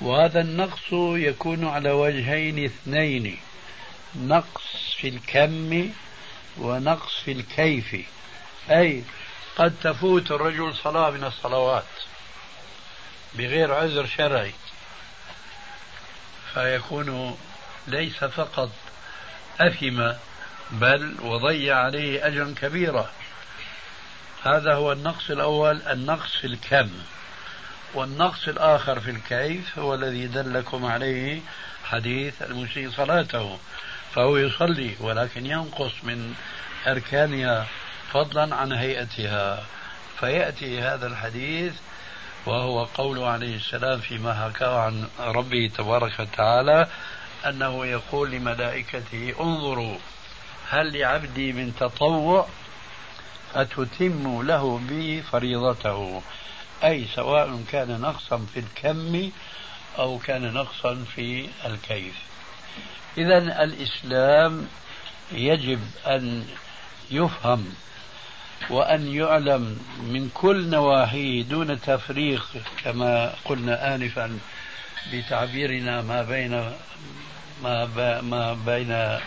وهذا 0.00 0.40
النقص 0.40 0.92
يكون 0.92 1.66
على 1.66 1.90
وجهين 1.90 2.64
اثنين 2.64 3.38
نقص 4.16 4.94
في 4.96 5.08
الكم 5.08 5.90
ونقص 6.58 7.20
في 7.24 7.32
الكيف. 7.32 7.96
أي 8.70 9.04
قد 9.56 9.74
تفوت 9.82 10.30
الرجل 10.30 10.74
صلاة 10.74 11.10
من 11.10 11.24
الصلوات 11.24 11.84
بغير 13.34 13.74
عذر 13.74 14.06
شرعي. 14.06 14.52
فيكون 16.54 17.38
ليس 17.86 18.24
فقط 18.24 18.70
أثم 19.60 20.12
بل 20.70 21.16
وضيع 21.22 21.78
عليه 21.78 22.26
أجرا 22.26 22.54
كبيرا. 22.60 23.10
هذا 24.42 24.74
هو 24.74 24.92
النقص 24.92 25.30
الأول 25.30 25.82
النقص 25.82 26.36
في 26.36 26.46
الكم. 26.46 26.90
والنقص 27.94 28.48
الآخر 28.48 29.00
في 29.00 29.10
الكيف 29.10 29.78
هو 29.78 29.94
الذي 29.94 30.26
دلكم 30.26 30.84
عليه 30.84 31.40
حديث 31.84 32.42
المسيء 32.42 32.90
صلاته. 32.90 33.58
فهو 34.14 34.36
يصلي 34.36 34.94
ولكن 35.00 35.46
ينقص 35.46 35.92
من 36.02 36.34
أركانها 36.86 37.66
فضلا 38.12 38.56
عن 38.56 38.72
هيئتها. 38.72 39.64
فيأتي 40.20 40.80
هذا 40.80 41.06
الحديث 41.06 41.74
وهو 42.46 42.84
قوله 42.84 43.28
عليه 43.28 43.56
السلام 43.56 44.00
فيما 44.00 44.34
حكاه 44.34 44.80
عن 44.80 45.08
ربه 45.18 45.70
تبارك 45.78 46.20
وتعالى 46.20 46.86
أنه 47.46 47.86
يقول 47.86 48.30
لملائكته 48.30 49.34
انظروا 49.40 49.98
هل 50.70 50.98
لعبدي 50.98 51.52
من 51.52 51.74
تطوع 51.80 52.48
أتتم 53.54 54.42
له 54.42 54.78
بي 54.78 55.22
فريضته؟ 55.22 56.22
أي 56.84 57.06
سواء 57.14 57.62
كان 57.72 58.00
نقصا 58.00 58.46
في 58.54 58.60
الكم 58.60 59.30
أو 59.98 60.18
كان 60.18 60.52
نقصا 60.52 61.04
في 61.14 61.48
الكيف. 61.66 62.14
إذا 63.18 63.38
الإسلام 63.64 64.68
يجب 65.32 65.80
أن 66.06 66.46
يفهم 67.10 67.74
وأن 68.70 69.14
يعلم 69.14 69.78
من 70.02 70.30
كل 70.34 70.70
نواحيه 70.70 71.42
دون 71.42 71.80
تفريق 71.80 72.46
كما 72.84 73.34
قلنا 73.44 73.94
آنفا 73.94 74.38
بتعبيرنا 75.12 76.02
ما 76.02 76.22
بين 76.22 76.72
ما, 77.62 78.20
ما 78.20 78.54
بين 78.66 79.18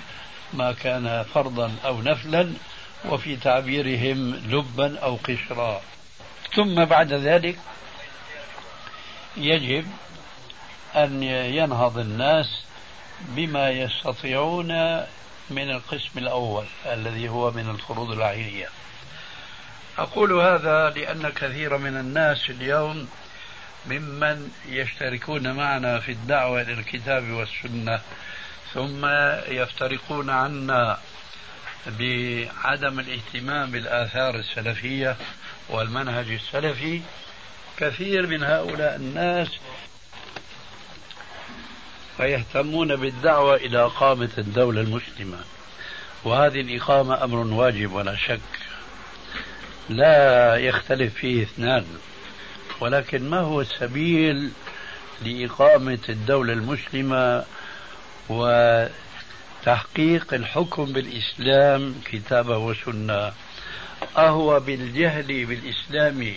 ما 0.53 0.71
كان 0.71 1.23
فرضا 1.33 1.71
أو 1.85 2.01
نفلا 2.01 2.53
وفي 3.05 3.35
تعبيرهم 3.35 4.35
لبا 4.35 4.99
أو 4.99 5.15
قشرا. 5.15 5.81
ثم 6.55 6.85
بعد 6.85 7.13
ذلك 7.13 7.59
يجب 9.37 9.85
أن 10.95 11.23
ينهض 11.23 11.97
الناس 11.97 12.61
بما 13.21 13.69
يستطيعون 13.69 14.97
من 15.49 15.69
القسم 15.71 16.19
الأول 16.19 16.65
الذي 16.85 17.29
هو 17.29 17.51
من 17.51 17.69
الفروض 17.69 18.11
العينية 18.11 18.67
أقول 19.97 20.33
هذا 20.33 20.89
لأن 20.89 21.29
كثير 21.29 21.77
من 21.77 21.97
الناس 21.97 22.49
اليوم 22.49 23.07
ممن 23.85 24.51
يشتركون 24.69 25.51
معنا 25.51 25.99
في 25.99 26.11
الدعوة 26.11 26.61
إلى 26.61 26.73
الكتاب 26.73 27.29
والسنة 27.29 28.01
ثم 28.73 29.05
يفترقون 29.47 30.29
عنا 30.29 30.99
بعدم 31.87 32.99
الاهتمام 32.99 33.71
بالآثار 33.71 34.35
السلفية 34.35 35.15
والمنهج 35.69 36.31
السلفي. 36.31 37.01
كثير 37.77 38.27
من 38.27 38.43
هؤلاء 38.43 38.95
الناس 38.95 39.47
فيهتمون 42.17 42.95
بالدعوة 42.95 43.55
إلى 43.55 43.85
إقامة 43.85 44.29
الدولة 44.37 44.81
المسلمة. 44.81 45.37
وهذه 46.23 46.61
الإقامة 46.61 47.23
أمر 47.23 47.37
واجب 47.37 47.93
ولا 47.93 48.15
شك. 48.15 48.39
لا 49.89 50.55
يختلف 50.55 51.13
فيه 51.13 51.43
اثنان 51.43 51.85
ولكن 52.79 53.29
ما 53.29 53.39
هو 53.39 53.61
السبيل 53.61 54.51
لإقامة 55.25 55.99
الدولة 56.09 56.53
المسلمة 56.53 57.43
وتحقيق 58.29 60.33
الحكم 60.33 60.85
بالإسلام 60.85 61.95
كتابة 62.05 62.57
وسنة؟ 62.57 63.31
أهو 64.17 64.59
بالجهل 64.59 65.45
بالإسلام 65.45 66.33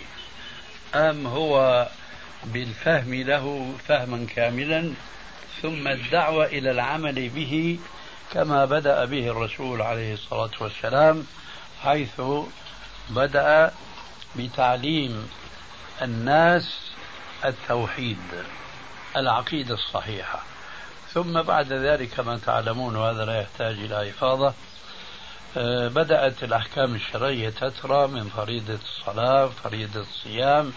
أم 0.95 1.27
هو 1.27 1.87
بالفهم 2.45 3.13
له 3.13 3.73
فهما 3.87 4.25
كاملا؟ 4.35 4.93
ثم 5.61 5.87
الدعوة 5.87 6.45
إلى 6.45 6.71
العمل 6.71 7.29
به 7.29 7.79
كما 8.33 8.65
بدأ 8.65 9.05
به 9.05 9.27
الرسول 9.27 9.81
عليه 9.81 10.13
الصلاة 10.13 10.51
والسلام 10.61 11.25
حيث 11.83 12.21
بدأ 13.09 13.73
بتعليم 14.35 15.29
الناس 16.01 16.79
التوحيد 17.45 18.17
العقيدة 19.15 19.73
الصحيحة. 19.73 20.43
ثم 21.13 21.41
بعد 21.41 21.73
ذلك 21.73 22.09
كما 22.09 22.37
تعلمون 22.37 22.95
وهذا 22.95 23.25
لا 23.25 23.41
يحتاج 23.41 23.75
إلى 23.75 24.09
إفاضة 24.09 24.53
آه، 25.57 25.87
بدأت 25.87 26.43
الأحكام 26.43 26.95
الشرعية 26.95 27.49
تترى 27.49 28.07
من 28.07 28.29
فريضة 28.29 28.79
الصلاة 28.83 29.47
فريضة 29.47 29.99
الصيام. 29.99 30.73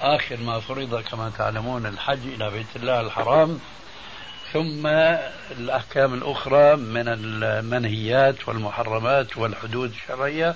آخر 0.00 0.36
ما 0.36 0.60
فرض 0.60 1.02
كما 1.10 1.32
تعلمون 1.38 1.86
الحج 1.86 2.26
إلى 2.26 2.50
بيت 2.50 2.76
الله 2.76 3.00
الحرام. 3.00 3.60
ثم 4.52 4.86
الأحكام 5.58 6.14
الأخرى 6.14 6.76
من 6.76 7.08
المنهيات 7.08 8.48
والمحرمات 8.48 9.36
والحدود 9.36 9.90
الشرعية 9.90 10.54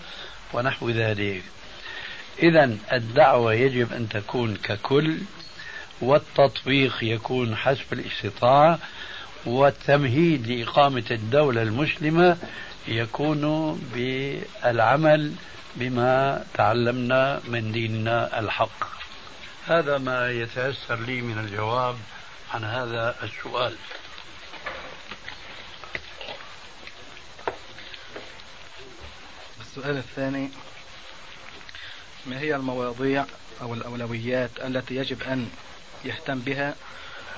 ونحو 0.52 0.90
ذلك. 0.90 1.42
إذا 2.42 2.76
الدعوة 2.92 3.54
يجب 3.54 3.92
أن 3.92 4.08
تكون 4.08 4.56
ككل 4.56 5.18
والتطبيق 6.00 6.94
يكون 7.02 7.56
حسب 7.56 7.92
الاستطاعة 7.92 8.78
والتمهيد 9.46 10.46
لإقامة 10.46 11.04
الدولة 11.10 11.62
المسلمة 11.62 12.36
يكون 12.88 13.72
بالعمل 13.94 15.32
بما 15.76 16.44
تعلمنا 16.54 17.40
من 17.48 17.72
ديننا 17.72 18.40
الحق. 18.40 18.84
هذا 19.66 19.98
ما 19.98 20.30
يتيسر 20.30 21.00
لي 21.00 21.22
من 21.22 21.38
الجواب 21.38 21.96
عن 22.52 22.64
هذا 22.64 23.16
السؤال. 23.22 23.76
السؤال 29.60 29.96
الثاني 29.96 30.50
ما 32.26 32.40
هي 32.40 32.56
المواضيع 32.56 33.24
أو 33.62 33.74
الأولويات 33.74 34.50
التي 34.64 34.96
يجب 34.96 35.22
أن 35.22 35.50
يهتم 36.04 36.38
بها 36.38 36.74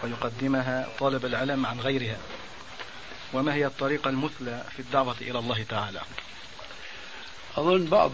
ويقدمها 0.03 0.89
طالب 0.99 1.25
العلم 1.25 1.67
عن 1.67 1.81
غيرها؟ 1.81 2.19
وما 3.33 3.55
هي 3.55 3.67
الطريقة 3.67 4.11
المثلى 4.11 4.65
في 4.77 4.81
الدعوة 4.81 5.17
إلى 5.21 5.39
الله 5.39 5.63
تعالى؟ 5.63 6.01
أظن 7.57 7.87
بعض 7.87 8.13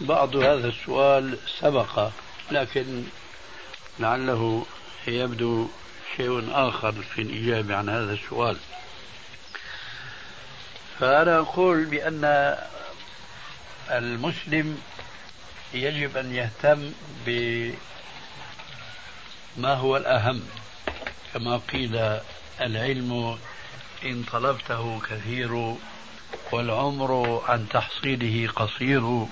بعض 0.00 0.36
هذا 0.36 0.68
السؤال 0.68 1.38
سبق 1.60 2.10
لكن 2.50 3.04
لعله 3.98 4.66
يبدو 5.06 5.68
شيء 6.16 6.48
آخر 6.52 6.92
في 6.92 7.22
الإجابة 7.22 7.76
عن 7.76 7.88
هذا 7.88 8.12
السؤال. 8.12 8.56
فأنا 11.00 11.38
أقول 11.38 11.84
بأن 11.84 12.54
المسلم 13.90 14.82
يجب 15.74 16.16
أن 16.16 16.34
يهتم 16.34 16.92
بما 17.26 17.74
هو 19.74 19.96
الأهم 19.96 20.42
كما 21.34 21.56
قيل 21.72 22.18
العلم 22.60 23.38
إن 24.04 24.24
طلبته 24.32 25.00
كثير 25.10 25.76
والعمر 26.52 27.42
عن 27.48 27.68
تحصيله 27.68 28.52
قصير 28.52 29.26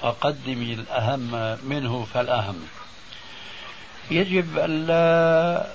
فقدم 0.00 0.62
الأهم 0.62 1.58
منه 1.68 2.06
فالأهم. 2.14 2.68
يجب 4.10 4.58
ألا 4.58 5.66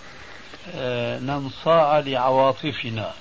آه، 0.75 1.19
ننصاع 1.19 1.99
لعواطفنا 1.99 3.13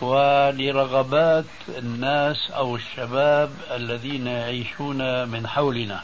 ولرغبات 0.00 1.44
الناس 1.68 2.50
أو 2.50 2.76
الشباب 2.76 3.50
الذين 3.70 4.26
يعيشون 4.26 5.28
من 5.28 5.46
حولنا 5.46 6.02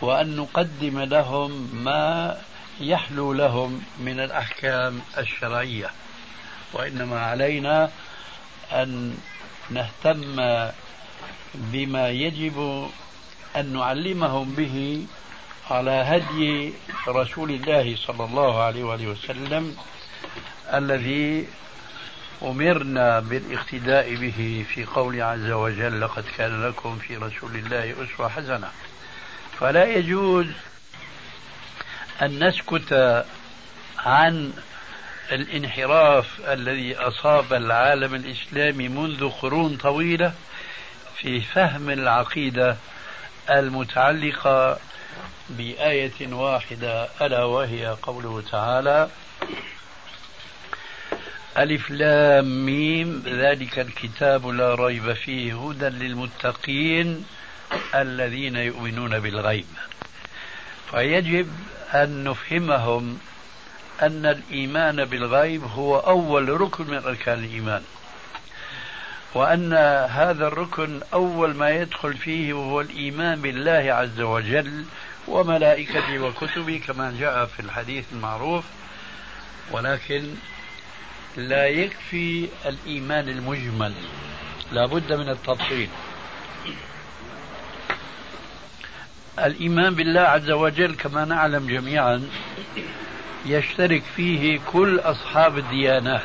وأن 0.00 0.36
نقدم 0.36 1.00
لهم 1.00 1.70
ما 1.72 2.36
يحلو 2.80 3.32
لهم 3.32 3.82
من 3.98 4.20
الأحكام 4.20 5.00
الشرعية. 5.18 5.90
وإنما 6.72 7.20
علينا 7.20 7.90
أن 8.72 9.18
نهتم 9.70 10.36
بما 11.54 12.08
يجب 12.08 12.88
أن 13.56 13.72
نعلمهم 13.72 14.54
به 14.54 15.06
على 15.70 15.90
هدي 15.90 16.72
رسول 17.08 17.50
الله 17.50 17.96
صلى 17.96 18.24
الله 18.24 18.62
عليه 18.62 18.84
وآله 18.84 19.06
وسلم 19.06 19.76
الذي 20.74 21.46
أمرنا 22.42 23.20
بالاقتداء 23.20 24.14
به 24.14 24.64
في 24.74 24.84
قول 24.84 25.22
عز 25.22 25.50
وجل 25.50 26.00
لقد 26.00 26.24
كان 26.36 26.68
لكم 26.68 26.98
في 26.98 27.16
رسول 27.16 27.56
الله 27.56 27.94
أسوة 28.04 28.28
حسنة. 28.28 28.70
فلا 29.60 29.84
يجوز 29.84 30.46
أن 32.22 32.48
نسكت 32.48 33.24
عن 33.98 34.52
الانحراف 35.32 36.40
الذي 36.48 36.96
أصاب 36.96 37.52
العالم 37.52 38.14
الإسلامي 38.14 38.88
منذ 38.88 39.30
قرون 39.30 39.76
طويلة 39.76 40.32
في 41.16 41.40
فهم 41.40 41.90
العقيدة 41.90 42.76
المتعلقة 43.50 44.78
بآية 45.50 46.32
واحدة 46.32 47.08
ألا 47.20 47.44
وهي 47.44 47.96
قوله 48.02 48.42
تعالى 48.50 49.08
ألف 51.58 51.90
لام 51.90 52.66
ميم 52.66 53.22
ذلك 53.26 53.78
الكتاب 53.78 54.46
لا 54.46 54.74
ريب 54.74 55.12
فيه 55.12 55.68
هدى 55.68 55.88
للمتقين 55.88 57.24
الذين 57.94 58.56
يؤمنون 58.56 59.18
بالغيب. 59.18 59.66
فيجب 60.90 61.48
أن 61.94 62.24
نفهمهم 62.24 63.18
أن 64.02 64.26
الإيمان 64.26 65.04
بالغيب 65.04 65.64
هو 65.64 65.98
أول 65.98 66.60
ركن 66.60 66.86
من 66.86 66.98
أركان 66.98 67.44
الإيمان 67.44 67.82
وأن 69.34 69.72
هذا 70.10 70.46
الركن 70.46 71.00
أول 71.14 71.54
ما 71.54 71.70
يدخل 71.70 72.14
فيه 72.14 72.52
وهو 72.52 72.80
الإيمان 72.80 73.40
بالله 73.40 73.92
عز 73.92 74.20
وجل 74.20 74.84
وملائكته 75.28 76.18
وكتبه 76.18 76.80
كما 76.86 77.14
جاء 77.20 77.46
في 77.46 77.60
الحديث 77.60 78.04
المعروف 78.12 78.64
ولكن 79.70 80.34
لا 81.36 81.66
يكفي 81.66 82.48
الإيمان 82.66 83.28
المجمل 83.28 83.94
لا 84.72 84.86
بد 84.86 85.12
من 85.12 85.28
التفصيل 85.28 85.88
الإيمان 89.38 89.94
بالله 89.94 90.20
عز 90.20 90.50
وجل 90.50 90.94
كما 90.94 91.24
نعلم 91.24 91.66
جميعا 91.66 92.28
يشترك 93.46 94.02
فيه 94.16 94.60
كل 94.72 95.00
أصحاب 95.00 95.58
الديانات 95.58 96.22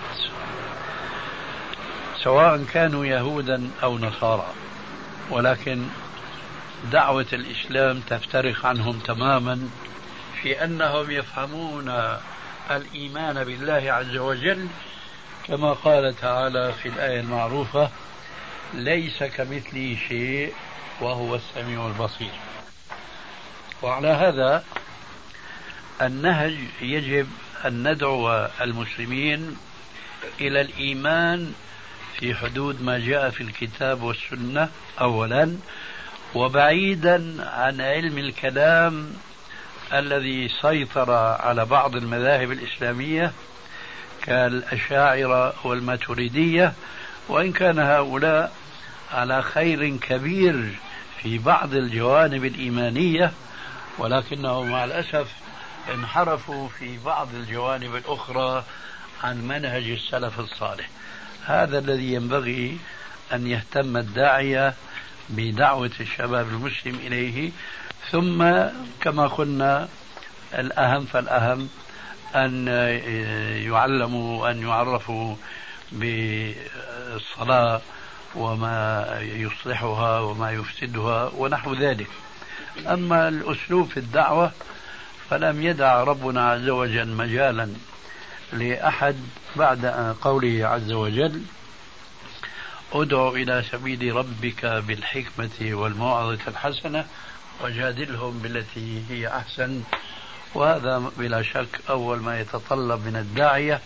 سواء 2.23 2.63
كانوا 2.73 3.05
يهودا 3.05 3.69
أو 3.83 3.97
نصارى 3.97 4.47
ولكن 5.29 5.85
دعوة 6.91 7.25
الإسلام 7.33 7.99
تفترق 7.99 8.65
عنهم 8.65 8.99
تماما 8.99 9.69
في 10.41 10.63
أنهم 10.63 11.11
يفهمون 11.11 12.17
الإيمان 12.71 13.43
بالله 13.43 13.91
عز 13.91 14.17
وجل 14.17 14.67
كما 15.47 15.73
قال 15.73 16.15
تعالى 16.15 16.73
في 16.73 16.89
الآية 16.89 17.19
المعروفة 17.19 17.89
ليس 18.73 19.23
كمثله 19.23 19.97
شيء 20.07 20.53
وهو 21.01 21.35
السميع 21.35 21.87
البصير. 21.87 22.31
وعلى 23.81 24.07
هذا 24.07 24.63
النهج 26.01 26.57
يجب 26.81 27.27
أن 27.65 27.91
ندعو 27.91 28.49
المسلمين 28.61 29.57
إلى 30.41 30.61
الإيمان 30.61 31.53
في 32.19 32.35
حدود 32.35 32.81
ما 32.81 32.99
جاء 32.99 33.29
في 33.29 33.41
الكتاب 33.41 34.01
والسنة 34.01 34.69
أولا. 35.01 35.57
وبعيدا 36.35 37.35
عن 37.39 37.81
علم 37.81 38.17
الكلام 38.17 39.13
الذي 39.93 40.49
سيطر 40.61 41.11
على 41.41 41.65
بعض 41.65 41.95
المذاهب 41.95 42.51
الإسلامية 42.51 43.31
كالأشاعرة 44.21 45.53
والماتريدية 45.63 46.73
وإن 47.27 47.51
كان 47.51 47.79
هؤلاء 47.79 48.53
على 49.13 49.41
خير 49.41 49.97
كبير 49.97 50.69
في 51.21 51.37
بعض 51.37 51.73
الجوانب 51.73 52.45
الإيمانية 52.45 53.31
ولكنهم 53.97 54.69
مع 54.69 54.83
الأسف 54.83 55.27
انحرفوا 55.93 56.67
في 56.67 56.97
بعض 57.05 57.27
الجوانب 57.33 57.95
الأخرى 57.95 58.63
عن 59.23 59.47
منهج 59.47 59.89
السلف 59.89 60.39
الصالح. 60.39 60.89
هذا 61.45 61.79
الذي 61.79 62.13
ينبغي 62.13 62.77
أن 63.33 63.47
يهتم 63.47 63.97
الداعية 63.97 64.73
بدعوة 65.29 65.91
الشباب 65.99 66.47
المسلم 66.47 66.95
إليه. 66.95 67.51
ثم 68.11 68.43
كما 69.01 69.27
قلنا 69.27 69.87
الأهم 70.53 71.05
فالأهم 71.05 71.69
أن 72.35 72.67
يعلموا 73.71 74.51
أن 74.51 74.61
يعرفوا 74.61 75.35
بالصلاة 75.91 77.81
وما 78.35 79.07
يصلحها 79.21 80.19
وما 80.19 80.51
يفسدها 80.51 81.31
ونحو 81.37 81.73
ذلك. 81.73 82.09
أما 82.87 83.27
الأسلوب 83.27 83.89
في 83.89 83.97
الدعوة 83.97 84.51
فلم 85.29 85.61
يدع 85.61 86.03
ربنا 86.03 86.49
عز 86.49 86.69
وجل 86.69 87.07
مجالا 87.07 87.69
لأحد 88.53 89.15
بعد 89.55 89.85
قوله 90.21 90.67
عز 90.67 90.91
وجل 90.91 91.41
ادع 92.95 93.27
إلى 93.27 93.63
سبيل 93.71 94.15
ربك 94.15 94.65
بالحكمة 94.65 95.49
والموعظة 95.61 96.39
الحسنة 96.47 97.05
وجادلهم 97.63 98.39
بالتي 98.39 99.03
هي 99.09 99.27
أحسن. 99.27 99.83
وهذا 100.55 101.11
بلا 101.17 101.41
شك 101.41 101.79
أول 101.89 102.19
ما 102.19 102.39
يتطلب 102.39 103.05
من 103.05 103.15
الداعية 103.15 103.81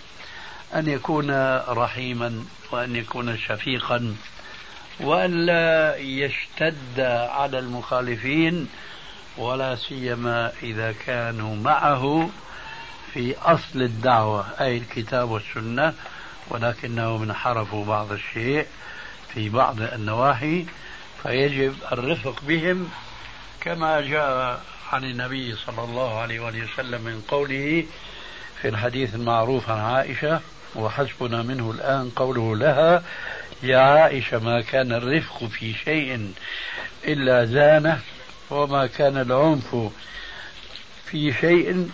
أن 0.76 0.88
يكون 0.88 1.58
رحيما 1.68 2.46
وأن 2.72 2.96
يكون 2.96 3.38
شفيقا. 3.38 4.16
وأن 5.00 5.46
لا 5.46 5.96
يشتد 5.96 7.00
على 7.30 7.60
المخالفين 7.60 8.68
ولا 9.38 9.76
سيما 9.76 10.52
إذا 10.64 10.92
كانوا 11.06 11.56
معه 11.56 12.30
في 13.14 13.36
أصل 13.38 13.82
الدعوة 13.82 14.46
أي 14.62 14.78
الكتاب 14.78 15.30
والسنة 15.30 15.94
ولكنهم 16.50 17.24
انحرفوا 17.24 17.86
بعض 17.86 18.12
الشيء. 18.12 18.66
في 19.34 19.50
بعض 19.50 19.82
النواحي 19.82 20.66
فيجب 21.24 21.76
الرفق 21.92 22.42
بهم 22.48 22.90
كما 23.62 24.02
جاء 24.02 24.62
عن 24.92 25.04
النبي 25.04 25.56
صلى 25.56 25.84
الله 25.84 26.20
عليه 26.20 26.40
وسلم 26.40 27.02
من 27.02 27.22
قوله 27.28 27.86
في 28.62 28.68
الحديث 28.68 29.16
المعروف 29.16 29.70
عن 29.70 29.80
عائشة 29.80 30.42
وحسبنا 30.76 31.42
منه 31.44 31.72
الآن 31.72 32.10
قوله 32.10 32.56
لها 32.56 33.04
يا 33.64 33.78
عائشة 33.78 34.40
ما 34.40 34.62
كان 34.62 34.92
الرفق 34.92 35.44
في 35.44 35.74
شيء 35.74 36.34
إلا 37.06 37.46
زانه 37.46 38.00
وما 38.50 38.88
كان 38.88 39.18
العنف 39.18 39.76
في 41.06 41.34
شيء 41.34 41.90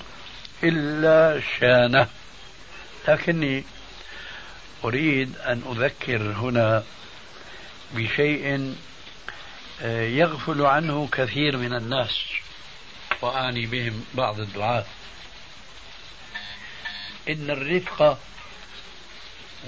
إلا 0.63 1.41
شانه. 1.59 2.07
لكني 3.07 3.63
أريد 4.85 5.37
أن 5.37 5.61
أذكر 5.71 6.21
هنا 6.21 6.83
بشيء 7.93 8.75
آه، 9.81 10.01
يغفل 10.01 10.61
عنه 10.61 11.09
كثير 11.11 11.57
من 11.57 11.73
الناس. 11.73 12.23
وأعني 13.21 13.65
بهم 13.65 14.05
بعض 14.13 14.39
الدعاة. 14.39 14.85
إن 17.29 17.49
الرفق 17.49 18.19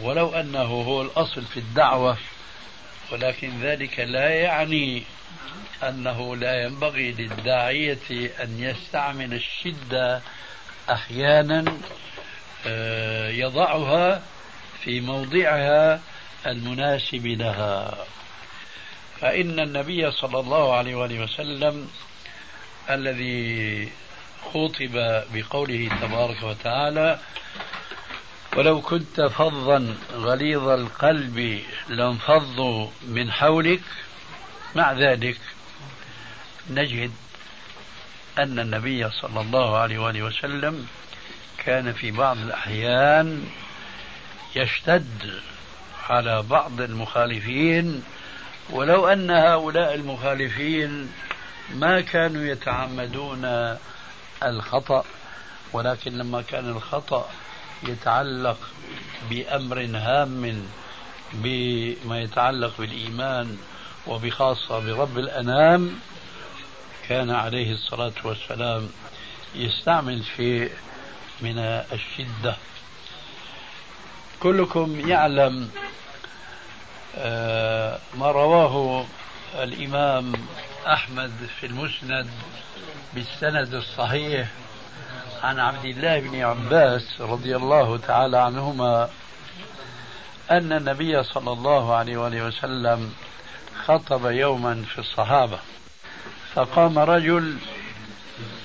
ولو 0.01 0.29
أنه 0.29 0.59
هو 0.61 1.01
الأصل 1.01 1.41
في 1.41 1.57
الدعوة 1.57 2.17
ولكن 3.11 3.61
ذلك 3.61 3.99
لا 3.99 4.29
يعني 4.29 5.03
أنه 5.83 6.35
لا 6.35 6.63
ينبغي 6.63 7.11
للداعية 7.11 8.31
أن 8.43 8.59
يستعمل 8.59 9.33
الشدة 9.33 10.21
أحيانا 10.89 11.65
آه، 12.67 13.29
يضعها 13.29 14.21
في 14.83 15.01
موضعها 15.01 16.01
المناسب 16.47 17.27
لها 17.27 17.97
فإن 19.21 19.59
النبي 19.59 20.11
صلى 20.11 20.39
الله 20.39 20.75
عليه 20.75 20.95
وآله 20.95 21.23
وسلم 21.23 21.89
الذي 22.89 23.89
خطب 24.53 25.23
بقوله 25.33 25.89
تبارك 26.01 26.43
وتعالى 26.43 27.19
ولو 28.55 28.81
كنت 28.81 29.21
فظا 29.21 29.95
غليظ 30.13 30.67
القلب 30.67 31.61
لانفضوا 31.89 32.87
من 33.07 33.31
حولك 33.31 33.81
مع 34.75 34.91
ذلك 34.91 35.37
نجد 36.69 37.11
أن 38.39 38.59
النبي 38.59 39.09
صلى 39.11 39.41
الله 39.41 39.77
عليه 39.77 39.97
وآله 39.99 40.23
وسلم 40.23 40.87
كان 41.57 41.93
في 41.93 42.11
بعض 42.11 42.37
الأحيان 42.37 43.47
يشتد 44.55 45.41
على 46.09 46.43
بعض 46.43 46.81
المخالفين 46.81 48.03
ولو 48.69 49.07
أن 49.07 49.31
هؤلاء 49.31 49.95
المخالفين 49.95 51.11
ما 51.73 52.01
كانوا 52.01 52.43
يتعمدون 52.43 53.75
الخطأ 54.43 55.05
ولكن 55.73 56.17
لما 56.17 56.41
كان 56.41 56.69
الخطأ 56.69 57.29
يتعلق 57.83 58.57
بأمر 59.29 59.89
هام 59.95 60.65
بما 61.33 62.21
يتعلق 62.21 62.73
بالإيمان 62.79 63.57
وبخاصة 64.07 64.79
برب 64.79 65.17
الأنام 65.17 65.99
كان 67.09 67.29
عليه 67.29 67.73
الصلاة 67.73 68.13
والسلام 68.23 68.89
يستعمل 69.55 70.23
شيء 70.37 70.71
من 71.41 71.57
الشدة. 71.59 72.55
كلكم 74.45 75.09
يعلم 75.09 75.69
آه، 77.17 77.99
ما 78.17 78.31
رواه 78.31 79.05
الإمام 79.55 80.33
أحمد 80.87 81.31
في 81.59 81.65
المسند 81.65 82.27
بالسند 83.13 83.73
الصحيح 83.73 84.47
عن 85.43 85.59
عبد 85.59 85.85
الله 85.85 86.19
بن 86.19 86.41
عباس 86.41 87.21
رضي 87.21 87.55
الله 87.55 87.97
تعالى 87.97 88.37
عنهما 88.37 89.09
أن 90.51 90.73
النبي 90.73 91.23
صلى 91.23 91.51
الله 91.51 91.95
عليه 91.95 92.17
وآله 92.17 92.45
وسلم 92.45 93.13
خطب 93.85 94.25
يوما 94.25 94.83
في 94.93 94.99
الصحابة 94.99 95.59
فقام 96.53 96.99
رجل 96.99 97.57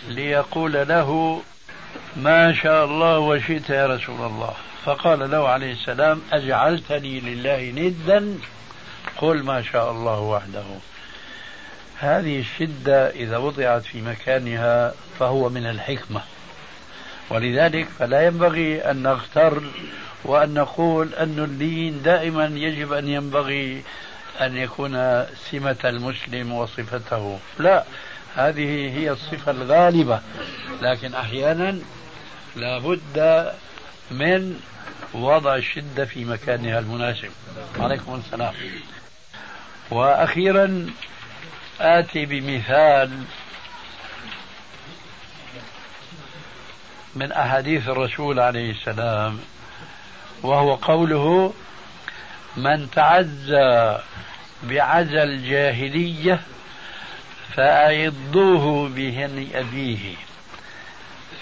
ليقول 0.08 0.72
له 0.72 1.42
ما 2.16 2.52
شاء 2.52 2.84
الله 2.84 3.18
وشئت 3.18 3.70
يا 3.70 3.86
رسول 3.86 4.26
الله. 4.26 4.54
فقال 4.84 5.30
له 5.30 5.48
عليه 5.48 5.72
السلام 5.72 6.22
أجعلتني 6.32 7.20
لله 7.20 7.70
ندا؟ 7.70 8.38
قل 9.16 9.42
ما 9.42 9.62
شاء 9.62 9.90
الله 9.90 10.20
وحده. 10.20 10.64
هذه 11.98 12.40
الشدة 12.40 13.10
إذا 13.10 13.36
وضعت 13.36 13.82
في 13.82 14.02
مكانها 14.02 14.94
فهو 15.18 15.48
من 15.48 15.66
الحكمة. 15.66 16.20
ولذلك 17.30 17.88
فلا 17.98 18.26
ينبغي 18.26 18.90
أن 18.90 19.02
نغتر 19.02 19.62
وأن 20.24 20.54
نقول 20.54 21.14
أن 21.14 21.38
اللين 21.38 22.02
دائما 22.02 22.44
يجب 22.44 22.92
أن 22.92 23.08
ينبغي 23.08 23.82
أن 24.40 24.56
يكون 24.56 25.24
سمة 25.50 25.76
المسلم 25.84 26.52
وصفته. 26.52 27.38
لا 27.58 27.84
هذه 28.36 28.98
هي 28.98 29.10
الصفة 29.10 29.52
الغالبة. 29.52 30.20
لكن 30.82 31.14
أحيانا 31.14 31.78
لابد 32.56 33.50
من 34.10 34.60
وضع 35.14 35.54
الشدة 35.54 36.04
في 36.04 36.24
مكانها 36.24 36.78
المناسب. 36.78 37.30
عليكم 37.78 38.14
السلام. 38.26 38.54
وأخيرا 39.90 40.90
آتي 41.80 42.26
بمثال 42.26 43.24
من 47.14 47.32
أحاديث 47.32 47.88
الرسول 47.88 48.40
عليه 48.40 48.70
السلام 48.70 49.40
وهو 50.42 50.74
قوله 50.74 51.54
من 52.56 52.90
تعزى 52.90 53.98
بعزى 54.62 55.22
الجاهلية 55.22 56.40
فأعضوه 57.56 58.88
بهني 58.88 59.60
أبيه 59.60 60.14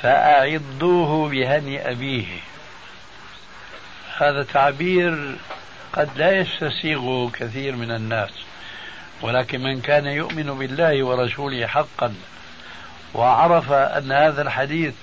فأعضوه 0.03 1.29
بهني 1.29 1.91
أبيه. 1.91 2.27
هذا 4.23 4.43
تعبير 4.43 5.37
قد 5.93 6.09
لا 6.17 6.33
يستسيغه 6.33 7.31
كثير 7.35 7.77
من 7.77 7.91
الناس 7.91 8.31
ولكن 9.23 9.63
من 9.63 9.81
كان 9.81 10.07
يؤمن 10.07 10.59
بالله 10.59 11.03
ورسوله 11.03 11.67
حقا 11.67 12.15
وعرف 13.15 13.73
أن 13.73 14.13
هذا 14.13 14.43
الحديث 14.43 14.95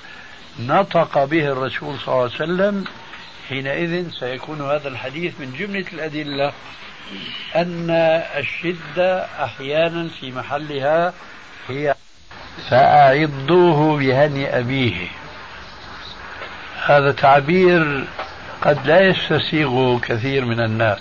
نطق 0.60 1.24
به 1.24 1.48
الرسول 1.48 2.00
صلى 2.00 2.08
الله 2.08 2.22
عليه 2.22 2.34
وسلم 2.34 2.86
حينئذ 3.50 4.10
سيكون 4.12 4.62
هذا 4.62 4.88
الحديث 4.88 5.34
من 5.40 5.54
جملة 5.60 5.86
الأدلة 5.94 6.54
أن 7.56 7.90
الشدة 8.38 9.26
أحيانا 9.44 10.10
في 10.20 10.32
محلها 10.32 11.14
هي 11.70 11.96
فأعضوه 12.70 13.98
بهني 13.98 14.60
أبيه. 14.60 15.08
هذا 16.86 17.12
تعبير 17.12 18.06
قد 18.66 18.88
لا 18.88 19.02
يستسيغه 19.02 20.00
كثير 20.00 20.46
من 20.46 20.60
الناس 20.60 21.00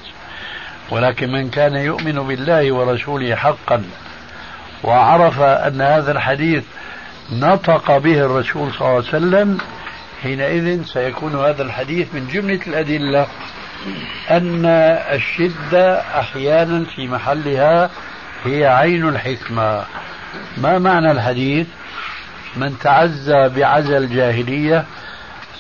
ولكن 0.91 1.33
من 1.33 1.51
كان 1.51 1.75
يؤمن 1.77 2.13
بالله 2.13 2.73
ورسوله 2.73 3.35
حقا 3.35 3.83
وعرف 4.85 5.41
أن 5.41 5.81
هذا 5.81 6.13
الحديث 6.13 6.65
نطق 7.33 7.99
به 7.99 8.21
الرسول 8.21 8.73
صلى 8.73 8.81
الله 8.81 8.89
عليه 8.89 9.09
وسلم 9.09 9.59
حينئذ 10.23 10.85
سيكون 10.85 11.35
هذا 11.35 11.63
الحديث 11.63 12.15
من 12.15 12.29
جملة 12.33 12.61
الأدلة 12.67 13.27
أن 14.31 14.67
الشدة 15.13 16.01
أحيانا 16.01 16.85
في 16.85 17.09
محلها 17.09 17.91
هي 18.45 18.67
عين 18.67 19.09
الحكمة. 19.09 19.85
ما 20.57 20.79
معنى 20.79 21.11
الحديث؟ 21.11 21.67
من 22.57 22.79
تعزى 22.79 23.49
بعزى 23.49 23.99
الجاهلية 23.99 24.85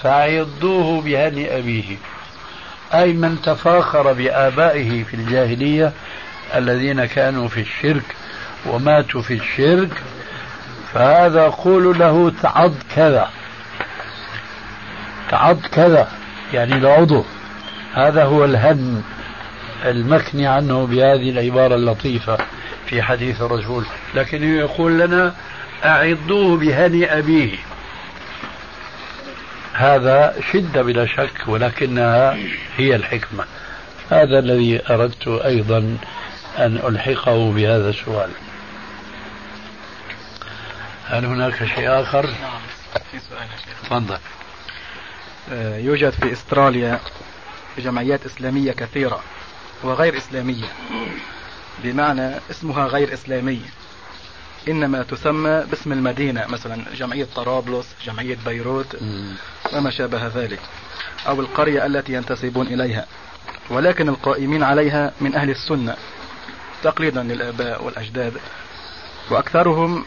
فعضوه 0.04 1.00
بهني 1.02 1.58
أبيه. 1.58 1.96
أي 2.94 3.12
من 3.12 3.42
تفاخر 3.42 4.12
بآبائه 4.12 5.04
في 5.04 5.14
الجاهلية 5.14 5.92
الذين 6.54 7.04
كانوا 7.04 7.48
في 7.48 7.60
الشرك 7.60 8.16
وماتوا 8.66 9.22
في 9.22 9.34
الشرك 9.34 10.02
فهذا 10.92 11.48
قول 11.48 11.98
له 11.98 12.32
تعض 12.42 12.74
كذا. 12.96 13.28
تعض 15.30 15.60
كذا 15.60 16.08
يعني 16.52 16.74
العضو. 16.74 17.24
هذا 17.94 18.24
هو 18.24 18.44
الهن 18.44 19.02
المكني 19.84 20.46
عنه 20.46 20.86
بهذه 20.86 21.30
العبارة 21.30 21.74
اللطيفة 21.74 22.38
في 22.86 23.02
حديث 23.02 23.42
الرسول. 23.42 23.84
لكنه 24.14 24.58
يقول 24.58 24.98
لنا 24.98 25.34
أعضوه 25.84 26.56
بهني 26.56 27.18
أبيه. 27.18 27.73
هذا 29.74 30.34
شدة 30.52 30.82
بلا 30.82 31.06
شك 31.06 31.48
ولكنها 31.48 32.36
هي 32.76 32.96
الحكمة. 32.96 33.44
هذا 34.10 34.38
الذي 34.38 34.80
أردت 34.90 35.28
أيضا 35.28 35.98
أن 36.58 36.76
ألحقه 36.76 37.52
بهذا 37.52 37.90
السؤال. 37.90 38.30
هل 41.06 41.24
هناك 41.24 41.64
شيء 41.64 42.00
آخر؟ 42.00 42.26
نعم 42.26 42.60
في 43.12 43.18
سؤال 43.18 43.46
تفضل. 43.82 44.18
آه، 45.52 45.78
يوجد 45.78 46.10
في 46.10 46.32
إستراليا 46.32 47.00
جمعيات 47.78 48.26
إسلامية 48.26 48.72
كثيرة 48.72 49.20
وغير 49.82 50.16
إسلامية 50.16 50.68
بمعنى 51.84 52.36
اسمها 52.50 52.86
غير 52.86 53.12
إسلامي 53.14 53.60
إنما 54.68 55.02
تسمى 55.02 55.64
باسم 55.70 55.92
المدينة 55.92 56.46
مثلا 56.46 56.84
جمعية 56.94 57.26
طرابلس 57.36 57.86
جمعية 58.04 58.38
بيروت 58.46 58.96
وما 59.72 59.90
شابه 59.90 60.26
ذلك 60.26 60.60
أو 61.26 61.40
القرية 61.40 61.86
التي 61.86 62.12
ينتسبون 62.12 62.66
إليها. 62.66 63.06
ولكن 63.70 64.08
القائمين 64.08 64.62
عليها 64.62 65.12
من 65.20 65.34
أهل 65.34 65.50
السنة 65.50 65.96
تقليدا 66.82 67.22
للآباء 67.22 67.84
والأجداد. 67.84 68.32
وأكثرهم 69.30 70.04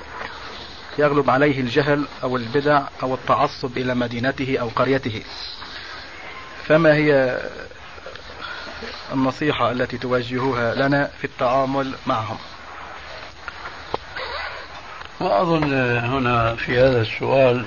يغلب 1.00 1.30
عليه 1.30 1.60
الجهل 1.62 2.08
أو 2.24 2.38
البدع 2.38 2.84
أو 3.04 3.14
التعصب 3.14 3.78
إلى 3.78 3.96
مدينته 3.96 4.58
أو 4.58 4.68
قريته. 4.68 5.24
فما 6.66 6.94
هي 6.94 7.40
النصيحة 9.14 9.72
التي 9.72 9.98
توجهوها 9.98 10.76
لنا 10.76 11.12
في 11.18 11.24
التعامل 11.26 11.94
معهم؟ 12.08 12.38
وأظن 15.20 15.74
هنا 15.98 16.56
في 16.56 16.80
هذا 16.80 17.02
السؤال 17.02 17.66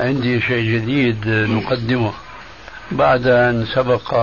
عندي 0.00 0.40
شيء 0.40 0.74
جديد 0.74 1.28
نقدمه 1.28 2.12
بعد 2.90 3.26
أن 3.26 3.66
سبق 3.74 4.14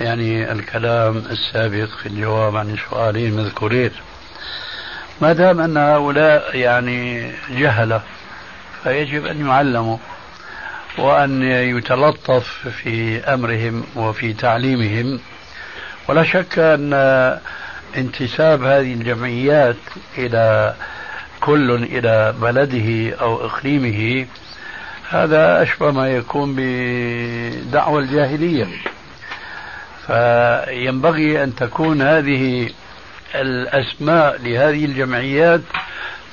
يعني 0.00 0.52
الكلام 0.52 1.16
السابق 1.16 1.88
في 2.02 2.06
الجواب 2.06 2.56
عن 2.56 2.70
السؤالين 2.70 3.32
المذكورين. 3.32 3.90
ما 5.20 5.32
دام 5.32 5.60
أن 5.60 5.76
هؤلاء 5.76 6.56
يعني 6.56 7.32
جهلة 7.50 8.02
فيجب 8.82 9.26
أن 9.26 9.46
يعلموا 9.46 9.98
وأن 10.98 11.42
يتلطف 11.42 12.68
في 12.68 13.24
أمرهم 13.24 13.84
وفي 13.96 14.32
تعليمهم. 14.32 15.20
ولا 16.08 16.24
شك 16.24 16.58
أن 16.58 16.92
انتساب 17.96 18.62
هذه 18.62 18.94
الجمعيات 18.94 19.76
إلى 20.18 20.74
كل 21.44 21.70
إلى 21.70 22.34
بلده 22.40 23.16
أو 23.20 23.46
إقليمه 23.46 24.26
هذا 25.10 25.62
أشبه 25.62 25.90
ما 25.90 26.08
يكون 26.10 26.54
بدعوى 26.56 28.02
الجاهلية. 28.02 28.66
فينبغي 30.06 31.44
أن 31.44 31.54
تكون 31.54 32.02
هذه 32.02 32.70
الأسماء 33.34 34.40
لهذه 34.42 34.84
الجمعيات 34.84 35.60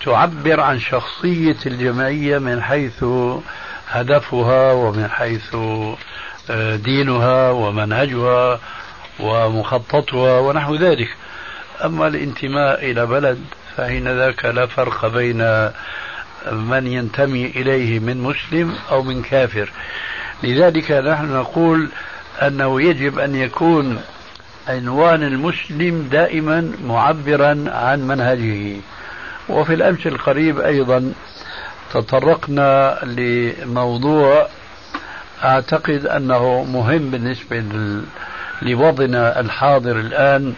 تعبر 0.06 0.60
عن 0.60 0.80
شخصية 0.80 1.58
الجمعية 1.66 2.38
من 2.38 2.62
حيث 2.62 3.04
هدفها 3.88 4.72
ومن 4.72 5.08
حيث 5.10 5.56
آه، 6.50 6.76
دينها 6.76 7.52
ومنهجها 7.52 8.60
ومخططها 9.20 10.40
ونحو 10.40 10.76
ذلك. 10.76 11.10
أما 11.86 12.08
الانتماء 12.08 12.92
إلى 12.92 13.06
بلد 13.06 13.40
فحين 13.80 14.08
ذاك 14.08 14.46
لا 14.46 14.66
فرق 14.66 15.08
بين 15.08 15.70
من 16.52 16.88
ينتمي 16.88 17.46
إليه 17.46 18.00
من 18.00 18.18
مسلم 18.18 18.76
أو 18.92 19.04
من 19.04 19.22
كافر. 19.22 19.72
لذلك 20.44 20.92
نحن 20.92 21.34
نقول 21.34 21.90
أنه 22.42 22.82
يجب 22.82 23.20
أن 23.20 23.36
يكون 23.36 24.02
عنوان 24.68 25.24
المسلم 25.24 26.08
دائما 26.12 26.72
معبرا 26.84 27.64
عن 27.68 28.08
منهجه. 28.08 28.82
وفي 29.50 29.74
الأمس 29.74 30.08
القريب 30.08 30.60
أيضا 30.60 31.14
تطرقنا 31.94 33.00
لموضوع 33.04 34.48
أعتقد 35.44 36.06
أنه 36.06 36.64
مهم 36.64 37.10
بالنسبة 37.10 37.64
لوضعنا 38.62 39.40
الحاضر 39.40 40.00
الآن 40.00 40.54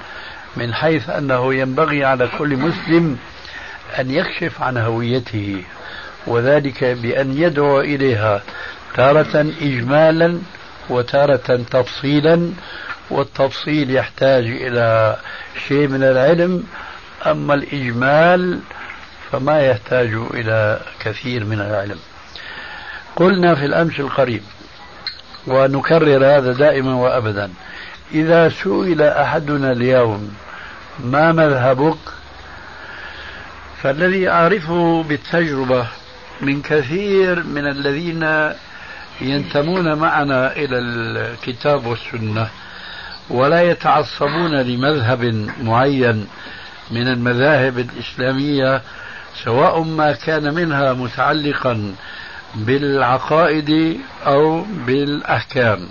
من 0.55 0.73
حيث 0.73 1.09
أنه 1.09 1.53
ينبغي 1.53 2.05
على 2.05 2.29
كل 2.37 2.57
مسلم 2.57 3.17
أن 3.99 4.11
يكشف 4.11 4.61
عن 4.61 4.77
هويته 4.77 5.63
وذلك 6.27 6.83
بأن 6.83 7.37
يدعو 7.37 7.79
إليها 7.79 8.41
تارة 8.95 9.39
إجمالا 9.61 10.39
وتارة 10.89 11.63
تفصيلا 11.71 12.51
والتفصيل 13.09 13.95
يحتاج 13.95 14.43
إلى 14.45 15.17
شيء 15.67 15.87
من 15.87 16.03
العلم 16.03 16.63
أما 17.25 17.53
الإجمال 17.53 18.59
فما 19.31 19.59
يحتاج 19.61 20.13
إلى 20.33 20.79
كثير 20.99 21.45
من 21.45 21.61
العلم. 21.61 21.99
قلنا 23.15 23.55
في 23.55 23.65
الأمس 23.65 23.99
القريب 23.99 24.43
ونكرر 25.47 26.37
هذا 26.37 26.53
دائما 26.53 26.95
وأبدا 26.95 27.49
إذا 28.13 28.49
سئل 28.49 29.01
أحدنا 29.01 29.71
اليوم 29.71 30.33
ما 31.03 31.31
مذهبك؟ 31.31 31.97
فالذي 33.83 34.29
أعرفه 34.29 35.03
بالتجربة 35.03 35.87
من 36.41 36.61
كثير 36.61 37.43
من 37.43 37.67
الذين 37.67 38.53
ينتمون 39.21 39.93
معنا 39.93 40.55
إلى 40.55 40.79
الكتاب 40.79 41.85
والسنة 41.85 42.47
ولا 43.29 43.61
يتعصبون 43.61 44.55
لمذهب 44.55 45.49
معين 45.61 46.27
من 46.91 47.07
المذاهب 47.07 47.79
الإسلامية 47.79 48.81
سواء 49.43 49.81
ما 49.83 50.11
كان 50.11 50.53
منها 50.53 50.93
متعلقا 50.93 51.95
بالعقائد 52.55 53.99
أو 54.25 54.61
بالأحكام. 54.61 55.87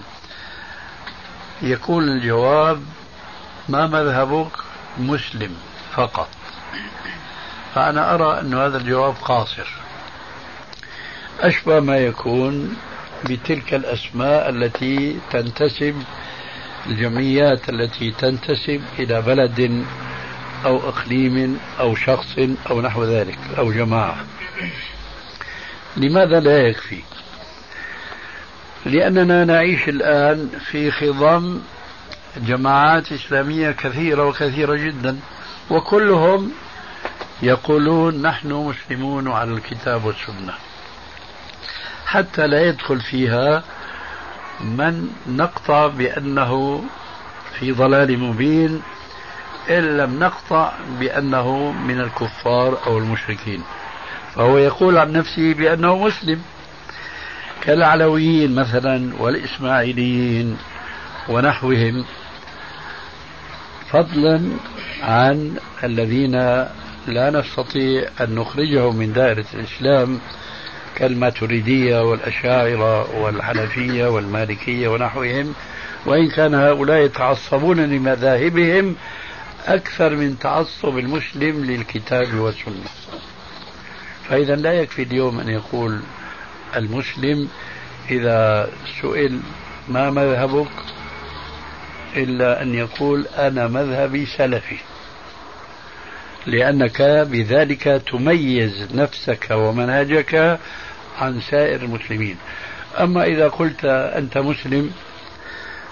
يكون 1.63 2.09
الجواب 2.09 2.83
ما 3.69 3.87
مذهبك 3.87 4.53
مسلم 4.99 5.57
فقط. 5.93 6.29
فأنا 7.75 8.15
أرى 8.15 8.41
أن 8.41 8.55
هذا 8.55 8.77
الجواب 8.77 9.15
قاصر. 9.15 9.67
أشبه 11.41 11.81
ما 11.81 11.97
يكون 11.97 12.77
بتلك 13.25 13.75
الأسماء 13.75 14.49
التي 14.49 15.19
تنتسب 15.31 16.03
الجمعيات 16.87 17.69
التي 17.69 18.11
تنتسب 18.11 18.83
إلى 18.99 19.23
بلد 19.23 19.85
أو 20.65 20.89
إقليم 20.89 21.61
أو 21.81 21.95
شخص 21.95 22.39
أو 22.71 22.81
نحو 22.81 23.05
ذلك 23.05 23.39
أو 23.59 23.73
جماعة. 23.73 24.17
لماذا 25.97 26.41
لا 26.41 26.69
يكفي؟ 26.69 27.03
لأننا 28.87 29.45
نعيش 29.45 29.89
الآن 29.89 30.49
في 30.71 30.91
خضم 30.91 31.61
جماعات 32.37 33.13
إسلامية 33.13 33.71
كثيرة 33.71 34.27
وكثيرة 34.27 34.75
جدا 34.75 35.19
وكلهم 35.71 36.53
يقولون 37.43 38.23
نحن 38.23 38.53
مسلمون 38.53 39.29
على 39.29 39.53
الكتاب 39.53 40.05
والسنة. 40.05 40.55
حتى 42.07 42.47
لا 42.47 42.69
يدخل 42.69 43.01
فيها 43.01 43.63
من 44.61 45.09
نقطع 45.27 45.87
بأنه 45.87 46.85
في 47.59 47.73
ضلال 47.73 48.19
مبين 48.19 48.83
إن 49.71 49.97
لم 49.97 50.19
نقطع 50.21 50.73
بأنه 51.01 51.73
من 51.73 52.01
الكفار 52.01 52.79
أو 52.87 52.99
المشركين. 52.99 53.63
فهو 54.35 54.59
يقول 54.59 54.99
عن 54.99 55.13
نفسه 55.13 55.55
بأنه 55.55 55.97
مسلم. 55.97 56.43
كالعلويين 57.63 58.55
مثلا 58.55 59.13
والإسماعيليين 59.19 60.57
ونحوهم 61.29 62.05
فضلا 63.91 64.51
عن 65.03 65.57
الذين 65.85 66.33
لا 67.07 67.31
نستطيع 67.31 68.09
أن 68.21 68.35
نخرجهم 68.35 68.97
من 68.97 69.13
دائرة 69.13 69.45
الإسلام 69.55 70.21
كالماتريدية 70.97 72.03
والأشاعرة 72.03 73.21
والحنفية 73.21 74.07
والمالكية 74.07 74.89
ونحوهم 74.89 75.55
وإن 76.07 76.31
كان 76.31 76.55
هؤلاء 76.55 77.05
يتعصبون 77.05 77.81
لمذاهبهم 77.81 78.97
أكثر 79.67 80.17
من 80.17 80.39
تعصب 80.39 80.99
المسلم 80.99 81.65
للكتاب 81.65 82.35
والسنة. 82.35 82.91
فإذا 84.29 84.55
لا 84.57 84.73
يكفي 84.73 85.03
اليوم 85.03 85.41
أن 85.41 85.49
يقول 85.49 86.01
المسلم 86.77 87.49
إذا 88.11 88.71
سئل 89.03 89.41
ما 89.89 90.11
مذهبك 90.11 90.71
إلا 92.17 92.63
أن 92.63 92.75
يقول 92.75 93.27
أنا 93.27 93.69
مذهبي 93.69 94.27
سلفي 94.27 94.77
لأنك 96.47 97.03
بذلك 97.03 98.03
تميز 98.13 98.89
نفسك 98.95 99.47
ومنهجك 99.51 100.59
عن 101.19 101.41
سائر 101.41 101.83
المسلمين. 101.83 102.37
أما 103.01 103.25
إذا 103.25 103.49
قلت 103.49 103.85
أنت 103.85 104.39
مسلم 104.39 104.93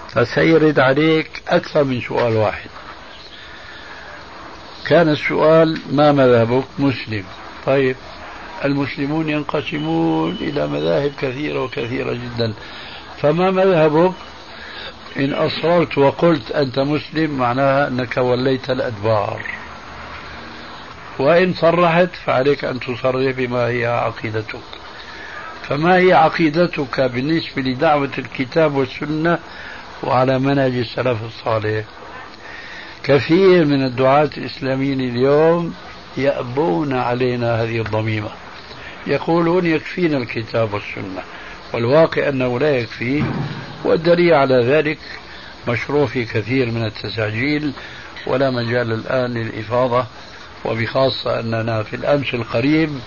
فسيرد 0.09 0.79
عليك 0.79 1.43
أكثر 1.47 1.83
من 1.83 2.01
سؤال 2.01 2.35
واحد. 2.35 2.69
كان 4.87 5.09
السؤال 5.09 5.79
ما 5.91 6.11
مذهبك 6.11 6.65
مسلم؟ 6.79 7.23
طيب. 7.65 7.95
المسلمون 8.65 9.29
ينقسمون 9.29 10.31
إلى 10.41 10.67
مذاهب 10.67 11.11
كثيرة 11.21 11.63
وكثيرة 11.63 12.13
جدا. 12.13 12.53
فما 13.21 13.51
مذهبك؟ 13.51 14.13
إن 15.17 15.33
أصررت 15.33 15.97
وقلت 15.97 16.51
أنت 16.51 16.79
مسلم 16.79 17.37
معناها 17.37 17.87
أنك 17.87 18.17
وليت 18.17 18.69
الأدبار. 18.69 19.41
وإن 21.19 21.53
صرحت 21.53 22.09
فعليك 22.25 22.65
أن 22.65 22.79
تصرح 22.79 23.35
بما 23.37 23.67
هي 23.67 23.85
عقيدتك. 23.85 24.59
فما 25.63 25.95
هي 25.95 26.13
عقيدتك 26.13 27.01
بالنسبة 27.01 27.61
لدعوة 27.61 28.11
الكتاب 28.17 28.75
والسنة 28.75 29.39
وعلى 30.03 30.39
منهج 30.39 30.75
السلف 30.75 31.23
الصالح؟ 31.23 31.85
كثير 33.03 33.65
من 33.65 33.85
الدعاة 33.85 34.29
الإسلاميين 34.37 34.99
اليوم 35.01 35.73
يأبون 36.17 36.93
علينا 36.93 37.63
هذه 37.63 37.81
الضميمة. 37.81 38.29
يقولون 39.07 39.65
يكفينا 39.65 40.17
الكتاب 40.17 40.73
والسنة 40.73 41.23
والواقع 41.73 42.29
أنه 42.29 42.59
لا 42.59 42.77
يكفي 42.77 43.23
والدليل 43.83 44.33
على 44.33 44.63
ذلك 44.65 44.99
مشروع 45.67 46.05
في 46.05 46.25
كثير 46.25 46.71
من 46.71 46.85
التساجيل 46.85 47.73
ولا 48.27 48.49
مجال 48.49 48.91
الآن 48.91 49.33
للإفاضة 49.33 50.05
وبخاصة 50.65 51.39
أننا 51.39 51.83
في 51.83 51.95
الأمس 51.95 52.33
القريب 52.33 52.99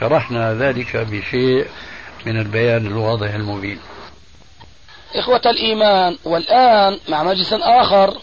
شرحنا 0.00 0.54
ذلك 0.54 0.96
بشيء 0.96 1.66
من 2.26 2.40
البيان 2.40 2.86
الواضح 2.86 3.34
المبين. 3.34 3.78
إخوة 5.14 5.40
الإيمان 5.46 6.16
والآن 6.24 6.98
مع 7.08 7.22
مجلس 7.22 7.52
آخر. 7.52 8.18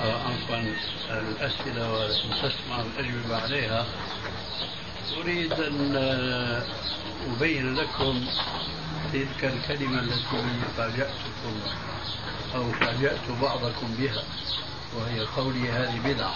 عفوا 0.00 0.56
الأسئلة 1.10 1.92
وتسمع 1.92 2.80
الأجوبة 2.80 3.36
عليها. 3.42 3.86
أريد 5.16 5.52
أن 5.52 5.96
أبين 7.36 7.74
لكم 7.74 8.26
تلك 9.12 9.44
الكلمة 9.44 10.00
التي 10.00 10.42
فاجأتكم 10.76 11.60
أو 12.54 12.72
فاجأت 12.72 13.30
بعضكم 13.42 13.94
بها 13.98 14.22
وهي 14.96 15.20
قولي 15.20 15.70
هذه 15.70 16.00
بدعة. 16.04 16.34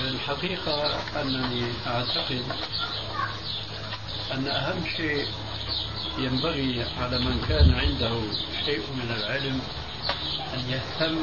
الحقيقة 0.00 1.00
أنني 1.22 1.72
أعتقد 1.86 2.44
أن 4.32 4.46
أهم 4.48 4.84
شيء 4.96 5.26
ينبغي 6.18 6.84
على 7.00 7.18
من 7.18 7.44
كان 7.48 7.74
عنده 7.74 8.20
شيء 8.64 8.82
من 8.96 9.16
العلم 9.18 9.60
أن 10.54 10.60
يهتم 10.68 11.18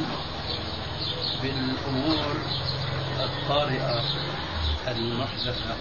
بالأمور 1.42 2.36
الطارئة. 3.20 4.04
المحدثة 4.88 5.76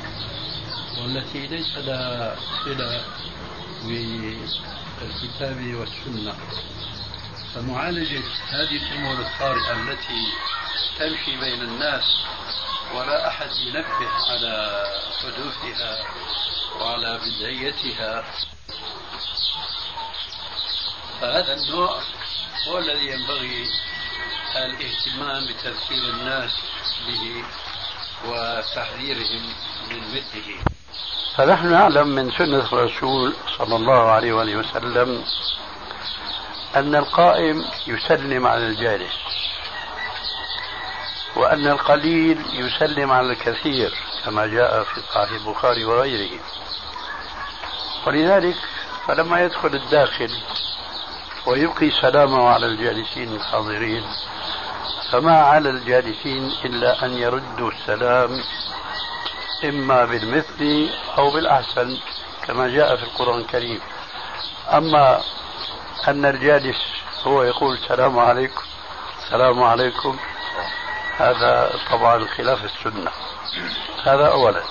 والتي 0.98 1.46
ليس 1.46 1.76
لها 1.76 2.36
صلة 2.64 3.04
بالكتاب 3.84 5.74
والسنة. 5.74 6.34
فمعالجة 7.54 8.22
هذه 8.48 8.76
الأمور 8.76 9.20
الطارئة 9.20 9.72
التي 9.72 10.32
تمشي 10.98 11.36
بين 11.40 11.62
الناس 11.62 12.04
ولا 12.94 13.28
أحد 13.28 13.50
ينبه 13.66 14.10
على 14.30 14.84
حدوثها 15.22 16.06
وعلى 16.80 17.18
بدعيتها. 17.18 18.24
فهذا 21.20 21.54
النوع 21.54 22.02
هو 22.68 22.78
الذي 22.78 23.06
ينبغي 23.06 23.68
الاهتمام 24.56 25.46
بتذكير 25.46 26.02
الناس 26.14 26.52
به. 27.06 27.44
وتحذيرهم 28.28 29.42
من 29.90 30.00
مثله. 30.14 30.56
فنحن 31.36 31.72
نعلم 31.72 32.08
من 32.08 32.30
سنة 32.30 32.72
الرسول 32.72 33.34
صلى 33.58 33.76
الله 33.76 34.10
عليه 34.10 34.32
وآله 34.32 34.56
وسلم 34.56 35.24
أن 36.76 36.94
القائم 36.96 37.64
يسلم 37.86 38.46
على 38.46 38.66
الجالس 38.66 39.14
وأن 41.36 41.66
القليل 41.66 42.44
يسلم 42.52 43.10
على 43.12 43.32
الكثير 43.32 43.94
كما 44.24 44.46
جاء 44.46 44.82
في 44.82 45.00
صحيح 45.14 45.30
البخاري 45.30 45.84
وغيره. 45.84 46.40
ولذلك 48.06 48.56
فلما 49.06 49.40
يدخل 49.44 49.74
الداخل 49.74 50.30
ويبقي 51.46 51.90
سلامه 51.90 52.48
على 52.48 52.66
الجالسين 52.66 53.32
الحاضرين 53.34 54.04
فما 55.10 55.40
على 55.40 55.70
الجالسين 55.70 56.52
إلا 56.64 57.04
أن 57.04 57.10
يردوا 57.10 57.70
السلام 57.70 58.42
إما 59.64 60.04
بالمثل 60.04 60.90
أو 61.18 61.30
بالأحسن 61.30 61.98
كما 62.46 62.68
جاء 62.68 62.96
في 62.96 63.02
القرآن 63.02 63.40
الكريم. 63.40 63.80
أما 64.72 65.20
أن 66.08 66.24
الجالس 66.24 66.76
هو 67.22 67.42
يقول 67.42 67.74
السلام 67.74 68.18
عليكم 68.18 68.62
السلام 69.24 69.62
عليكم 69.62 70.18
هذا 71.16 71.70
طبعا 71.90 72.26
خلاف 72.36 72.64
السنة. 72.64 73.10
هذا 74.04 74.28
أولا. 74.28 74.62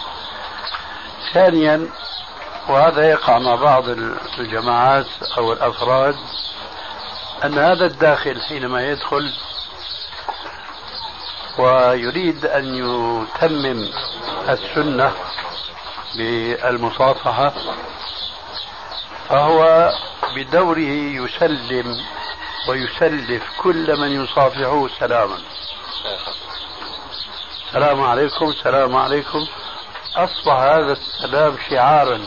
ثانيا 1.33 1.89
وهذا 2.69 3.09
يقع 3.09 3.39
مع 3.39 3.55
بعض 3.55 3.89
الجماعات 4.39 5.07
أو 5.37 5.53
الأفراد 5.53 6.15
أن 7.43 7.57
هذا 7.57 7.85
الداخل 7.85 8.41
حينما 8.41 8.81
يدخل 8.81 9.33
ويريد 11.59 12.45
أن 12.45 12.65
يتمم 12.65 13.89
السنة 14.49 15.13
بالمصافحة 16.17 17.53
فهو 19.29 19.91
بدوره 20.35 20.79
يسلم 21.19 21.97
ويسلف 22.69 23.43
كل 23.61 23.99
من 23.99 24.23
يصافحه 24.23 24.87
سلاما. 24.99 25.37
السلام 27.67 28.03
عليكم 28.03 28.49
السلام 28.49 28.95
عليكم. 28.95 29.47
أصبح 30.15 30.53
هذا 30.53 30.91
السلام 30.91 31.57
شعارا 31.69 32.19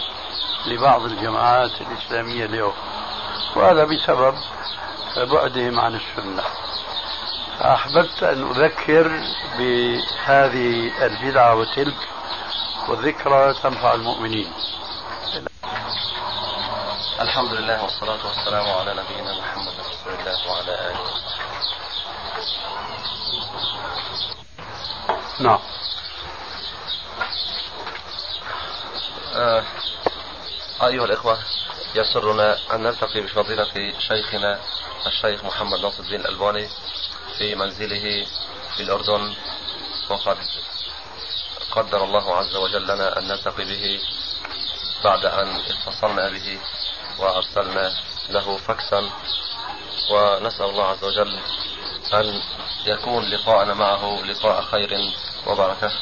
لبعض 0.66 1.03
الجماعات 1.05 1.70
الإسلامية 1.80 2.45
اليوم 2.45 2.74
وهذا 3.57 3.85
بسبب 3.85 4.35
بعدهم 5.16 5.80
عن 5.80 5.95
السنة. 5.95 6.43
فأحببت 7.62 8.22
أن 8.22 8.50
أذكر 8.50 9.08
بهذه 9.58 10.90
البدعة 11.06 11.54
وتلك 11.54 12.08
والذكرى 12.88 13.54
تنفع 13.62 13.94
المؤمنين. 13.94 14.52
الحمد 17.20 17.52
لله 17.52 17.82
والصلاة 17.82 18.26
والسلام 18.26 18.66
على 18.70 18.90
نبينا 18.94 19.38
محمد 19.38 19.72
رسول 19.80 20.12
الله 20.20 20.50
وعلى 20.50 20.90
آله 20.90 21.00
نعم. 25.40 25.58
آه 29.34 29.64
أيها 30.82 31.04
الإخوة 31.04 31.38
يسرنا 31.94 32.58
أن 32.74 32.82
نلتقي 32.82 33.20
بفضيلة 33.20 33.92
شيخنا 33.98 34.58
الشيخ 35.06 35.44
محمد 35.44 35.78
ناصر 35.80 36.02
الدين 36.02 36.20
الألباني 36.20 36.68
في 37.39 37.55
منزله 37.55 38.26
في 38.76 38.83
الأردن 38.83 39.35
وقد 40.11 40.39
قدر 41.70 42.05
الله 42.05 42.35
عز 42.37 42.57
وجل 42.57 42.83
لنا 42.83 43.18
أن 43.18 43.28
نلتقي 43.28 43.64
به 43.64 44.01
بعد 45.05 45.24
أن 45.24 45.61
اتصلنا 45.61 46.28
به 46.28 46.59
وأرسلنا 47.18 47.93
له 48.30 48.57
فكسا 48.57 49.11
ونسأل 50.11 50.66
الله 50.66 50.85
عز 50.85 51.05
وجل 51.05 51.39
أن 52.14 52.43
يكون 52.87 53.24
لقاءنا 53.24 53.74
معه 53.74 54.22
لقاء 54.24 54.62
خير 54.62 55.12
وبركة 55.47 55.93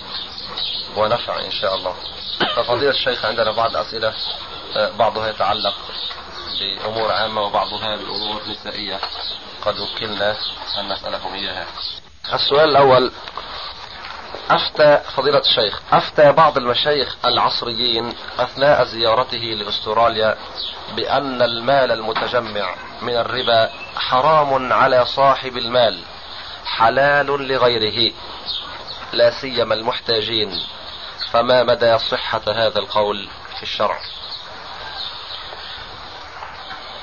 ونفع 0.97 1.41
إن 1.41 1.51
شاء 1.51 1.74
الله. 1.74 1.95
ففضيلة 2.57 2.91
الشيخ 2.91 3.24
عندنا 3.24 3.53
بعض 3.53 3.76
أسئلة 3.76 4.14
بعضها 4.74 5.28
يتعلق 5.28 5.74
بأمور 6.61 7.12
عامة 7.12 7.43
وبعضها 7.43 7.97
بأمور 7.97 8.43
نسائية. 8.49 9.01
قد 9.62 9.74
وكلنا 9.80 10.36
أن 10.78 10.92
نسألهم 10.92 11.34
إياها. 11.34 11.66
السؤال 12.32 12.68
الأول 12.70 13.12
أفتى 14.50 15.00
فضيلة 15.16 15.38
الشيخ 15.38 15.80
أفتى 15.92 16.32
بعض 16.32 16.58
المشايخ 16.58 17.16
العصريين 17.24 18.12
أثناء 18.38 18.84
زيارته 18.84 19.38
لأستراليا 19.38 20.36
بأن 20.96 21.42
المال 21.42 21.92
المتجمع 21.92 22.74
من 23.02 23.16
الربا 23.16 23.70
حرام 23.96 24.72
على 24.72 25.06
صاحب 25.06 25.56
المال 25.56 26.00
حلال 26.64 27.26
لغيره 27.26 28.12
لا 29.12 29.30
سيما 29.30 29.74
المحتاجين. 29.74 30.62
فما 31.30 31.62
مدى 31.62 31.98
صحة 31.98 32.42
هذا 32.46 32.78
القول 32.78 33.28
في 33.56 33.62
الشرع؟ 33.62 34.00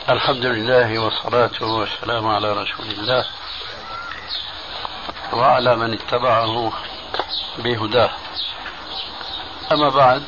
الحمد 0.10 0.46
لله 0.46 1.00
والصلاة 1.00 1.62
والسلام 1.62 2.28
على 2.28 2.54
رسول 2.54 2.86
الله 2.86 3.26
وعلى 5.34 5.76
من 5.76 5.94
اتبعه 5.94 6.72
بهداه. 7.58 8.10
أما 9.72 9.90
بعد 9.90 10.24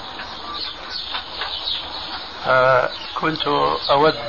كنت 3.21 3.47
أود 3.89 4.19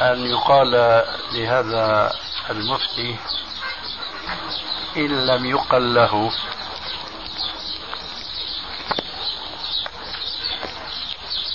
أن 0.00 0.26
يقال 0.26 0.70
لهذا 1.32 2.12
المفتي 2.50 3.16
إن 4.96 5.26
لم 5.26 5.46
يقل 5.46 5.94
له 5.94 6.32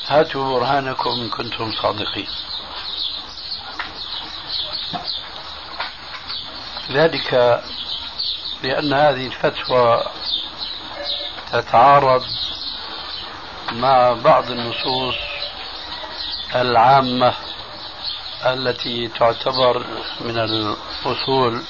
هاتوا 0.08 0.60
برهانكم 0.60 1.10
إن 1.10 1.30
كنتم 1.30 1.72
صادقين. 1.72 2.28
ذلك 6.92 7.62
لأن 8.64 8.94
هذه 8.94 9.28
الفتوى 9.28 10.04
تتعارض 11.52 12.24
مع 13.72 14.14
بعض 14.14 14.52
النصوص 14.52 15.16
العامة 16.56 17.34
التي 18.46 19.08
تعتبر 19.08 19.86
من 20.22 20.38
الأصول 20.38 21.64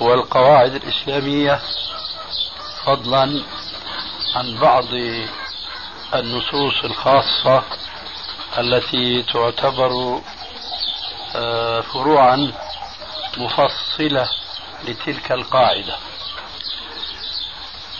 والقواعد 0.00 0.74
الإسلامية 0.74 1.60
فضلا 2.84 3.42
عن 4.36 4.58
بعض 4.60 4.84
النصوص 6.14 6.84
الخاصة 6.84 7.62
التي 8.58 9.22
تعتبر 9.22 10.20
آه، 11.36 11.80
فروعا 11.80 12.52
مفصلة 13.36 14.28
لتلك 14.84 15.32
القاعدة. 15.32 15.96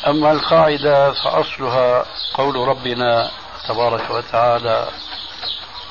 أما 0.06 0.32
القاعدة 0.32 1.12
فأصلها 1.12 2.06
قول 2.34 2.56
ربنا 2.56 3.30
تبارك 3.68 4.10
وتعالى 4.10 4.88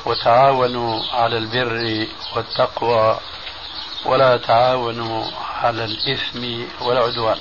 وتعاونوا 0.05 1.03
على 1.13 1.37
البر 1.37 2.07
والتقوى 2.35 3.19
ولا 4.05 4.37
تعاونوا 4.37 5.25
على 5.61 5.85
الإثم 5.85 6.65
والعدوان. 6.81 7.39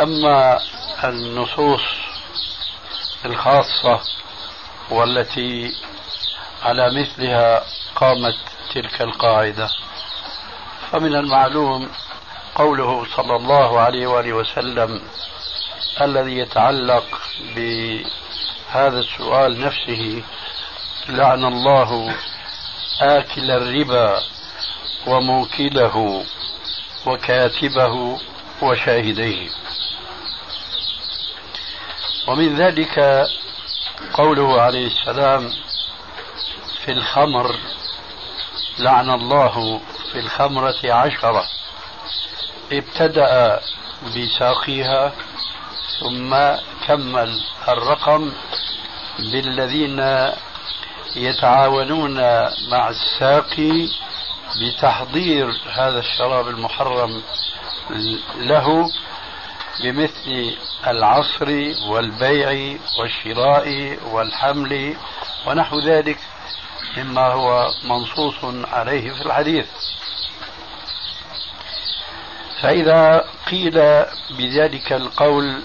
أما 0.00 0.60
النصوص 1.04 1.80
الخاصة 3.24 4.00
والتي 4.90 5.72
على 6.62 7.00
مثلها 7.00 7.64
قامت 7.96 8.36
تلك 8.74 9.02
القاعدة. 9.02 9.68
فمن 10.90 11.14
المعلوم 11.14 11.90
قوله 12.54 13.06
صلى 13.16 13.36
الله 13.36 13.80
عليه 13.80 14.06
وآله 14.06 14.32
وسلم 14.32 15.02
الذي 16.00 16.38
يتعلق 16.38 17.04
بهذا 17.56 19.00
السؤال 19.00 19.60
نفسه 19.60 20.22
لعن 21.08 21.44
الله 21.44 22.14
آكل 23.00 23.50
الربا 23.50 24.22
وموكله 25.06 26.24
وكاتبه 27.06 28.18
وشاهديه. 28.62 29.50
ومن 32.26 32.56
ذلك 32.56 33.26
قوله 34.12 34.60
عليه 34.60 34.86
السلام 34.86 35.52
في 36.84 36.92
الخمر 36.92 37.56
لعن 38.78 39.10
الله 39.10 39.80
في 40.12 40.18
الخمرة 40.18 40.92
عشرة. 40.92 41.44
ابتدأ 42.72 43.60
بساقيها 44.16 45.12
ثم 46.00 46.36
كمل 46.86 47.40
الرقم 47.68 48.32
بالذين 49.18 50.30
يتعاونون 51.16 52.14
مع 52.70 52.88
الساقي 52.88 53.88
بتحضير 54.60 55.60
هذا 55.72 55.98
الشراب 55.98 56.48
المحرم 56.48 57.22
له. 58.36 58.90
بمثل 59.82 60.56
العصر 60.86 61.48
والبيع 61.88 62.78
والشراء 62.98 63.98
والحمل 64.12 64.96
ونحو 65.46 65.80
ذلك 65.80 66.18
مما 66.96 67.26
هو 67.26 67.70
منصوص 67.84 68.34
عليه 68.72 69.10
في 69.12 69.26
الحديث. 69.26 69.66
فإذا 72.62 73.24
قيل 73.50 74.04
بذلك 74.38 74.92
القول 74.92 75.62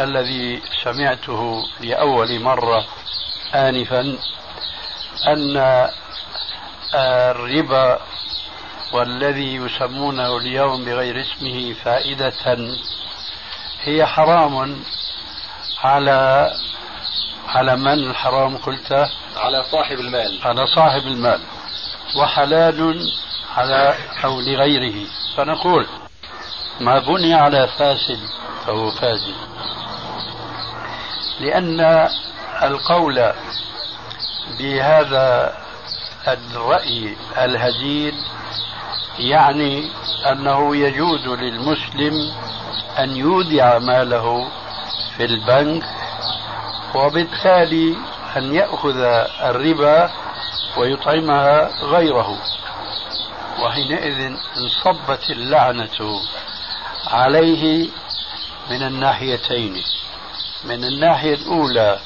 الذي 0.00 0.62
سمعته 0.84 1.62
لأول 1.80 2.40
مرة 2.40 2.86
آنفا 3.54 4.18
أن 5.28 5.88
الربا 6.94 8.00
والذي 8.92 9.54
يسمونه 9.54 10.36
اليوم 10.36 10.84
بغير 10.84 11.20
اسمه 11.20 11.74
فائدة 11.74 12.56
هي 13.82 14.06
حرام 14.06 14.76
على 15.82 16.50
على 17.48 17.76
من 17.76 17.92
الحرام 17.92 18.56
قلت؟ 18.56 19.08
على 19.36 19.64
صاحب 19.64 20.00
المال. 20.00 20.38
على 20.44 20.66
صاحب 20.66 21.02
المال. 21.06 21.40
وحلال 22.16 23.12
على 23.56 23.94
أو 24.24 24.40
لغيره. 24.40 25.06
فنقول 25.36 25.86
ما 26.80 26.98
بني 26.98 27.34
على 27.34 27.68
فاسد 27.68 28.20
فهو 28.66 28.90
فاسد. 28.90 29.34
لأن 31.40 32.08
القول 32.62 33.32
بهذا 34.58 35.54
الرأي 36.28 37.16
الهزيل 37.38 38.14
يعني 39.18 39.90
أنه 40.30 40.76
يجوز 40.76 41.26
للمسلم 41.26 42.32
أن 42.98 43.16
يودع 43.16 43.78
ماله 43.78 44.48
في 45.16 45.24
البنك 45.24 45.84
وبالتالي 46.94 47.96
أن 48.36 48.54
يأخذ 48.54 48.96
الربا 49.42 50.10
ويطعمها 50.76 51.70
غيره. 51.84 52.38
وحينئذ 53.62 54.36
انصبت 54.56 55.30
اللعنة 55.30 56.20
عليه 57.06 57.88
من 58.70 58.82
الناحيتين. 58.82 59.82
من 60.64 60.84
الناحية 60.84 61.34
الأولى 61.34 61.98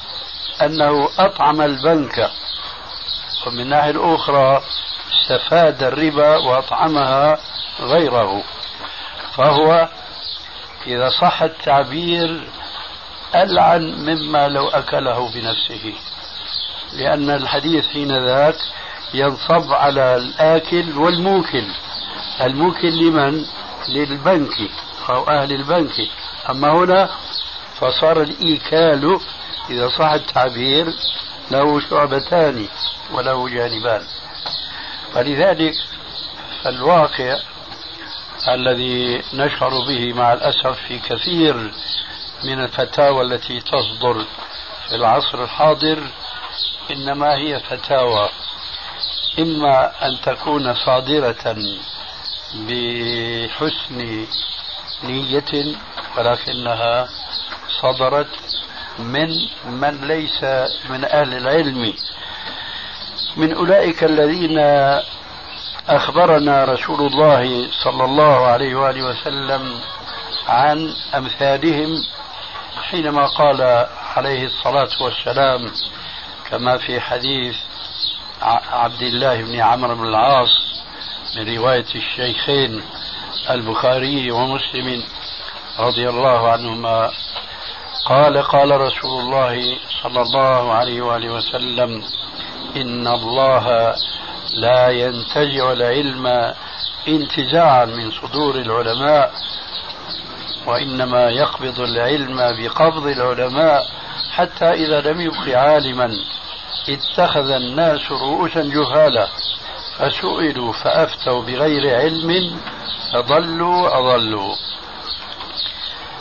أنه 0.61 1.09
أطعم 1.19 1.61
البنك 1.61 2.31
ومن 3.47 3.61
الناحية 3.61 3.89
الأخرى 3.89 4.61
استفاد 5.13 5.83
الربا 5.83 6.37
وأطعمها 6.37 7.37
غيره. 7.79 8.43
فهو 9.37 9.89
إذا 10.87 11.09
صح 11.09 11.41
التعبير 11.41 12.47
ألعن 13.35 13.81
مما 13.81 14.47
لو 14.47 14.67
أكله 14.67 15.31
بنفسه. 15.33 15.93
لأن 16.93 17.29
الحديث 17.29 17.85
حين 17.87 18.25
ذاك 18.25 18.55
ينصب 19.13 19.73
على 19.73 20.15
الآكل 20.15 20.97
والموكل. 20.97 21.65
الموكل 22.41 22.97
لمن؟ 22.97 23.45
للبنك 23.87 24.69
أو 25.09 25.29
أهل 25.29 25.53
البنك. 25.53 26.09
أما 26.49 26.71
هنا 26.71 27.09
فصار 27.79 28.21
الإيكال 28.21 29.19
إذا 29.69 29.89
صح 29.89 30.11
التعبير 30.11 30.93
له 31.51 31.79
شعبتان 31.89 32.67
وله 33.11 33.49
جانبان. 33.49 34.01
فلذلك 35.13 35.73
الواقع 36.65 37.39
الذي 38.53 39.21
نشعر 39.33 39.69
به 39.87 40.13
مع 40.13 40.33
الأسف 40.33 40.79
في 40.87 40.99
كثير 40.99 41.71
من 42.43 42.63
الفتاوى 42.63 43.21
التي 43.21 43.59
تصدر 43.59 44.25
في 44.89 44.95
العصر 44.95 45.43
الحاضر 45.43 46.03
إنما 46.91 47.33
هي 47.35 47.59
فتاوى. 47.59 48.29
إما 49.39 50.05
أن 50.07 50.21
تكون 50.21 50.75
صادرة 50.75 51.55
بحسن 52.55 54.25
نية 55.03 55.75
ولكنها 56.17 57.07
صدرت 57.81 58.27
من 58.99 59.29
من 59.65 60.07
ليس 60.07 60.43
من 60.89 61.03
أهل 61.05 61.33
العلم. 61.37 61.93
من 63.37 63.53
أولئك 63.53 64.03
الذين 64.03 64.59
أخبرنا 65.89 66.65
رسول 66.65 66.99
الله 67.01 67.71
صلى 67.83 68.05
الله 68.05 68.45
عليه 68.45 68.75
وآله 68.75 69.03
وسلم 69.03 69.79
عن 70.47 70.93
أمثالهم 71.15 71.89
حينما 72.89 73.25
قال 73.27 73.87
عليه 74.15 74.45
الصلاة 74.45 74.89
والسلام 75.01 75.71
كما 76.49 76.77
في 76.77 76.99
حديث 76.99 77.55
عبد 78.71 79.01
الله 79.01 79.41
بن 79.41 79.55
عمرو 79.59 79.95
بن 79.95 80.07
العاص 80.07 80.49
من 81.37 81.57
رواية 81.57 81.85
الشيخين 81.95 82.81
البخاري 83.49 84.31
ومسلم 84.31 85.03
رضي 85.79 86.09
الله 86.09 86.51
عنهما. 86.51 87.11
قال 88.05 88.43
قال 88.43 88.81
رسول 88.81 89.19
الله 89.19 89.77
صلى 90.03 90.21
الله 90.21 90.73
عليه 90.73 91.01
وآله 91.01 91.29
وسلم 91.33 92.03
إن 92.75 93.07
الله 93.07 93.95
لا 94.53 94.89
ينتزع 94.89 95.71
العلم 95.71 96.53
انتزاعا 97.07 97.85
من 97.85 98.11
صدور 98.11 98.55
العلماء 98.55 99.31
وإنما 100.65 101.29
يقبض 101.29 101.79
العلم 101.79 102.37
بقبض 102.37 103.07
العلماء 103.07 103.87
حتى 104.31 104.65
إذا 104.65 105.01
لم 105.01 105.21
يبق 105.21 105.57
عالما 105.57 106.11
اتخذ 106.89 107.49
الناس 107.49 108.11
رؤوسا 108.11 108.61
جهالا 108.61 109.27
فسئلوا 109.97 110.73
فأفتوا 110.73 111.41
بغير 111.41 111.95
علم 111.95 112.59
فضلوا 113.13 113.97
أضلوا. 113.97 114.55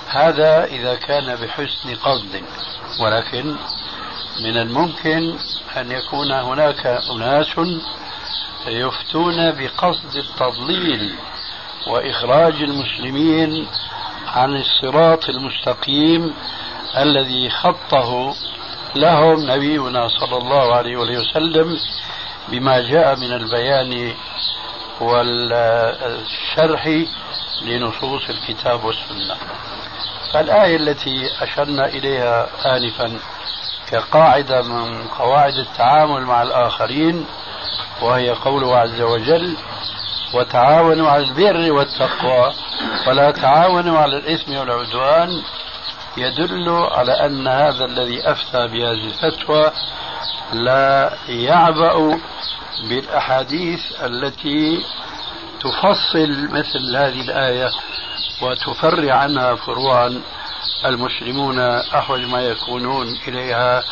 هذا 0.09 0.65
إذا 0.65 0.95
كان 0.95 1.35
بحسن 1.35 1.95
قصد 1.95 2.43
ولكن 3.01 3.57
من 4.41 4.57
الممكن 4.57 5.39
أن 5.77 5.91
يكون 5.91 6.33
هناك 6.33 6.87
أناس 6.87 7.61
يفتون 8.67 9.51
بقصد 9.51 10.17
التضليل 10.17 11.15
وإخراج 11.87 12.63
المسلمين 12.63 13.67
عن 14.27 14.57
الصراط 14.57 15.29
المستقيم 15.29 16.35
الذي 16.97 17.51
خطه 17.51 18.35
لهم 18.97 19.51
نبينا 19.51 20.09
صلى 20.09 20.37
الله 20.37 20.75
عليه 20.75 20.97
وسلم 20.97 21.77
بما 22.49 22.81
جاء 22.81 23.17
من 23.17 23.33
البيان 23.33 24.15
والشرح 25.01 26.87
لنصوص 27.63 28.31
الكتاب 28.31 28.85
والسنة. 28.85 29.37
فالآية 30.33 30.77
التي 30.77 31.31
أشرنا 31.43 31.87
إليها 31.87 32.49
آنفا 32.77 33.19
كقاعدة 33.91 34.63
من 34.63 35.09
قواعد 35.09 35.55
التعامل 35.55 36.23
مع 36.23 36.43
الآخرين 36.43 37.27
وهي 38.05 38.31
قوله 38.31 38.77
عز 38.77 39.01
وجل 39.01 39.57
وتعاونوا 40.35 41.09
على 41.09 41.23
البر 41.25 41.73
والتقوى 41.73 42.53
ولا 43.07 43.31
تعاونوا 43.31 43.99
على 43.99 44.17
الإثم 44.17 44.57
والعدوان 44.57 45.43
يدل 46.17 46.69
على 46.69 47.13
أن 47.13 47.47
هذا 47.49 47.85
الذي 47.85 48.31
أفتى 48.31 48.67
بهذه 48.67 49.07
الفتوى 49.07 49.71
لا 50.53 51.13
يعبأ 51.29 52.19
بالأحاديث 52.89 53.81
التي 54.03 54.85
تفصل 55.61 56.49
مثل 56.51 56.97
هذه 56.97 57.21
الآية 57.21 57.71
وتفرع 58.43 59.15
عنها 59.15 59.55
فروعا 59.55 60.23
المسلمون 60.85 61.59
أحوج 61.95 62.21
ما 62.21 62.41
يكونون 62.41 63.07
إليها 63.29 63.83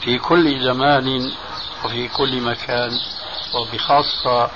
في 0.00 0.18
كل 0.18 0.60
زمان 0.64 1.32
وفي 1.84 2.08
كل 2.08 2.40
مكان. 2.40 2.90
وبخاصة 3.54 4.50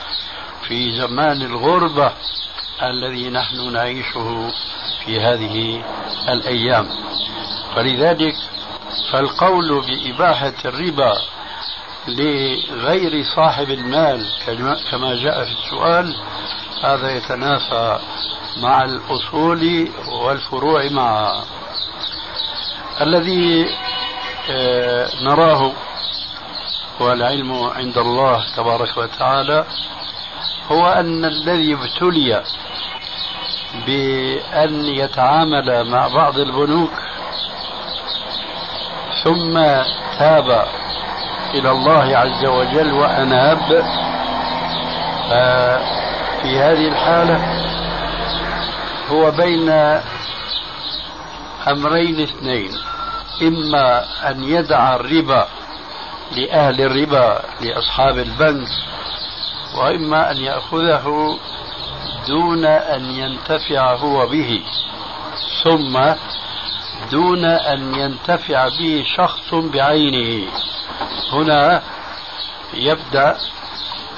في 0.68 1.00
زمان 1.00 1.42
الغربة 1.42 2.12
الذي 2.82 3.30
نحن 3.30 3.72
نعيشه 3.72 4.52
في 5.04 5.20
هذه 5.20 5.84
الأيام. 6.28 6.88
فلذلك 7.74 8.34
فالقول 9.12 9.80
بإباحة 9.80 10.54
الربا 10.64 11.12
لغير 12.08 13.24
صاحب 13.36 13.70
المال 13.70 14.26
كما 14.90 15.14
جاء 15.14 15.44
في 15.44 15.52
السؤال 15.52 16.16
هذا 16.82 17.16
يتنافى 17.16 17.98
مع 18.62 18.84
الأصول 18.84 19.88
والفروع 20.08 20.88
معها. 20.88 21.44
الذي 23.00 23.66
آه، 24.50 25.08
نراه 25.22 25.72
والعلم 27.00 27.52
عند 27.76 27.98
الله 27.98 28.44
تبارك 28.56 28.96
وتعالى 28.96 29.64
هو 30.70 30.86
أن 30.86 31.24
الذي 31.24 31.74
ابتلي 31.74 32.42
بأن 33.86 34.84
يتعامل 34.84 35.90
مع 35.90 36.08
بعض 36.08 36.38
البنوك 36.38 36.90
ثم 39.24 39.54
تاب 40.18 40.66
إلى 41.54 41.70
الله 41.70 42.16
عز 42.16 42.44
وجل 42.44 42.92
وأناب 42.92 43.84
في 46.42 46.58
هذه 46.58 46.88
الحالة 46.88 47.64
هو 49.10 49.30
بين 49.30 49.70
أمرين 51.68 52.20
اثنين 52.20 52.70
إما 53.42 54.04
أن 54.30 54.44
يدع 54.44 54.94
الربا 54.96 55.48
لأهل 56.36 56.80
الربا 56.80 57.42
لأصحاب 57.60 58.18
البنك 58.18 58.68
وإما 59.78 60.30
أن 60.30 60.36
يأخذه 60.36 61.38
دون 62.28 62.64
أن 62.64 63.10
ينتفع 63.10 63.94
هو 63.94 64.26
به. 64.26 64.62
ثم 65.64 66.00
دون 67.10 67.44
أن 67.44 67.94
ينتفع 67.94 68.68
به 68.68 69.04
شخص 69.16 69.54
بعينه. 69.54 70.48
هنا 71.32 71.82
يبدأ 72.74 73.38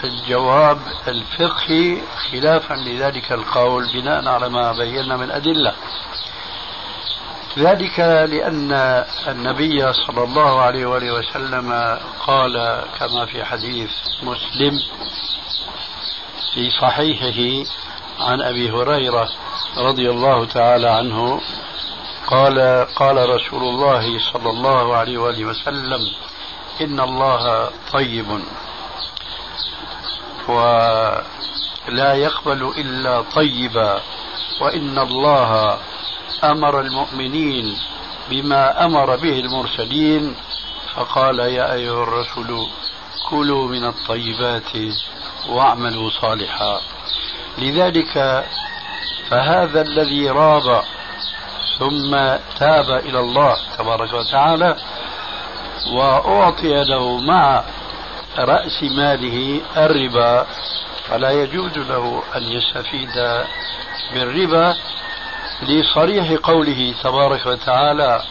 الجواب 0.05 0.79
الفقهي 1.09 2.03
خلافا 2.31 2.75
لذلك 2.75 3.33
القول 3.33 3.93
بناء 3.93 4.29
على 4.29 4.49
ما 4.49 4.73
بينا 4.73 5.17
من 5.17 5.31
أدلة. 5.31 5.73
ذلك 7.59 7.99
لأن 8.01 8.73
النبي 9.29 9.93
صلى 9.93 10.25
الله 10.25 10.61
عليه 10.61 10.87
وآله 10.87 11.13
وسلم 11.13 11.99
قال 12.27 12.85
كما 12.99 13.27
في 13.27 13.45
حديث 13.45 13.91
مسلم 14.23 14.81
في 16.55 16.71
صحيحه 16.71 17.71
عن 18.21 18.43
أبي 18.43 18.71
هريرة 18.71 19.29
رضي 19.79 20.11
الله 20.11 20.45
تعالى 20.47 20.89
عنه 20.89 21.41
قال 22.27 22.87
قال 22.97 23.29
رسول 23.29 23.63
الله 23.63 24.19
صلى 24.33 24.51
الله 24.51 24.97
عليه 24.97 25.19
وآله 25.19 25.45
وسلم 25.45 26.01
إن 26.81 27.01
الله 27.01 27.71
طيب 27.93 28.41
ولا 30.49 32.15
يقبل 32.15 32.73
إلا 32.79 33.23
طيبا 33.23 34.01
وإن 34.61 34.99
الله 34.99 35.79
أمر 36.45 36.81
المؤمنين 36.81 37.79
بما 38.31 38.85
أمر 38.85 39.17
به 39.17 39.41
المرسلين 39.41 40.35
فقال 40.95 41.39
يا 41.39 41.73
أيها 41.73 42.03
الرسل 42.03 42.67
كلوا 43.31 43.69
من 43.69 43.85
الطيبات 43.85 44.73
واعملوا 45.49 46.11
صالحا. 46.11 46.81
لذلك 47.59 48.45
فهذا 49.31 49.81
الذي 49.81 50.31
راب 50.31 50.83
ثم 51.79 52.11
تاب 52.59 52.91
إلى 52.91 53.21
الله 53.21 53.57
تبارك 53.79 54.13
وتعالى 54.13 54.77
وأعطي 55.93 56.85
له 56.85 57.21
مع 57.21 57.65
رأس 58.39 58.83
ماله 58.83 59.61
الربا 59.77 60.47
فلا 61.09 61.31
يجوز 61.31 61.79
له 61.79 62.23
أن 62.37 62.43
يستفيد 62.43 63.45
بالربا. 64.15 64.77
لصريح 65.63 66.33
قوله 66.43 66.95
تبارك 67.03 67.47
وتعالى 67.47 68.23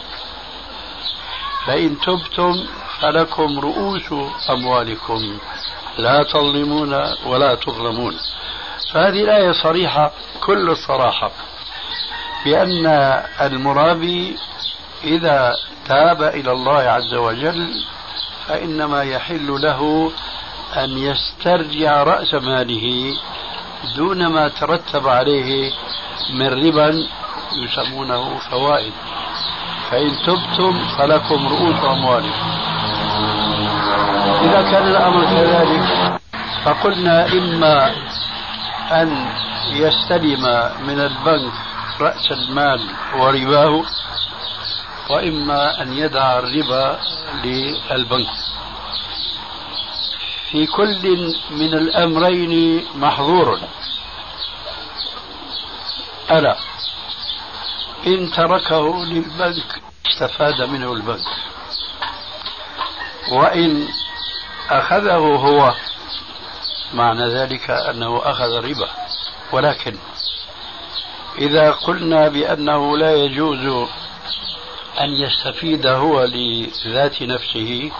فإن 1.66 2.00
تبتم 2.00 2.66
فلكم 3.00 3.60
رؤوس 3.60 4.12
أموالكم 4.50 5.38
لا 5.98 6.22
تظلمون 6.22 6.94
ولا 7.26 7.54
تظلمون. 7.54 8.16
فهذه 8.92 9.24
الآية 9.24 9.52
صريحة 9.52 10.12
كل 10.40 10.70
الصراحة 10.70 11.30
بأن 12.44 12.86
المرابي 13.40 14.36
إذا 15.04 15.54
تاب 15.86 16.22
إلى 16.22 16.52
الله 16.52 16.78
عز 16.78 17.14
وجل 17.14 17.84
فإنما 18.46 19.02
يحل 19.02 19.46
له 19.62 20.12
أن 20.76 20.98
يسترجع 20.98 22.02
رأس 22.02 22.34
ماله 22.34 23.14
دون 23.96 24.26
ما 24.26 24.48
ترتب 24.48 25.08
عليه 25.08 25.72
من 26.30 26.66
ربا 26.66 27.08
يسمونه 27.56 28.38
فوائد. 28.50 28.92
فإن 29.90 30.10
تبتم 30.26 30.88
فلكم 30.98 31.48
رؤوس 31.48 31.84
أموالكم. 31.84 32.50
إذا 34.42 34.62
كان 34.70 34.86
الأمر 34.86 35.24
كذلك 35.24 36.18
فقلنا 36.64 37.32
إما 37.32 37.94
أن 38.92 39.26
يستلم 39.72 40.42
من 40.86 41.00
البنك 41.00 41.52
رأس 42.00 42.32
المال 42.32 42.80
ورباه 43.18 43.82
وإما 45.10 45.82
أن 45.82 45.92
يدع 45.92 46.38
الربا 46.38 46.98
للبنك. 47.44 48.34
في 50.50 50.66
كل 50.66 51.34
من 51.50 51.74
الأمرين 51.74 52.84
محظور. 52.94 53.58
ألا 56.30 56.56
إن 58.06 58.30
تركه 58.32 59.04
للبنك 59.04 59.82
استفاد 60.06 60.62
منه 60.62 60.92
البنك. 60.92 61.26
وإن 63.32 63.88
أخذه 64.70 65.16
هو 65.16 65.74
معنى 66.94 67.26
ذلك 67.28 67.70
أنه 67.70 68.20
أخذ 68.24 68.52
ربا 68.56 68.88
ولكن 69.52 69.96
إذا 71.38 71.70
قلنا 71.70 72.28
بأنه 72.28 72.96
لا 72.98 73.14
يجوز 73.14 73.88
أن 75.00 75.10
يستفيد 75.10 75.86
هو 75.86 76.24
لذات 76.24 77.22
نفسه 77.22 77.90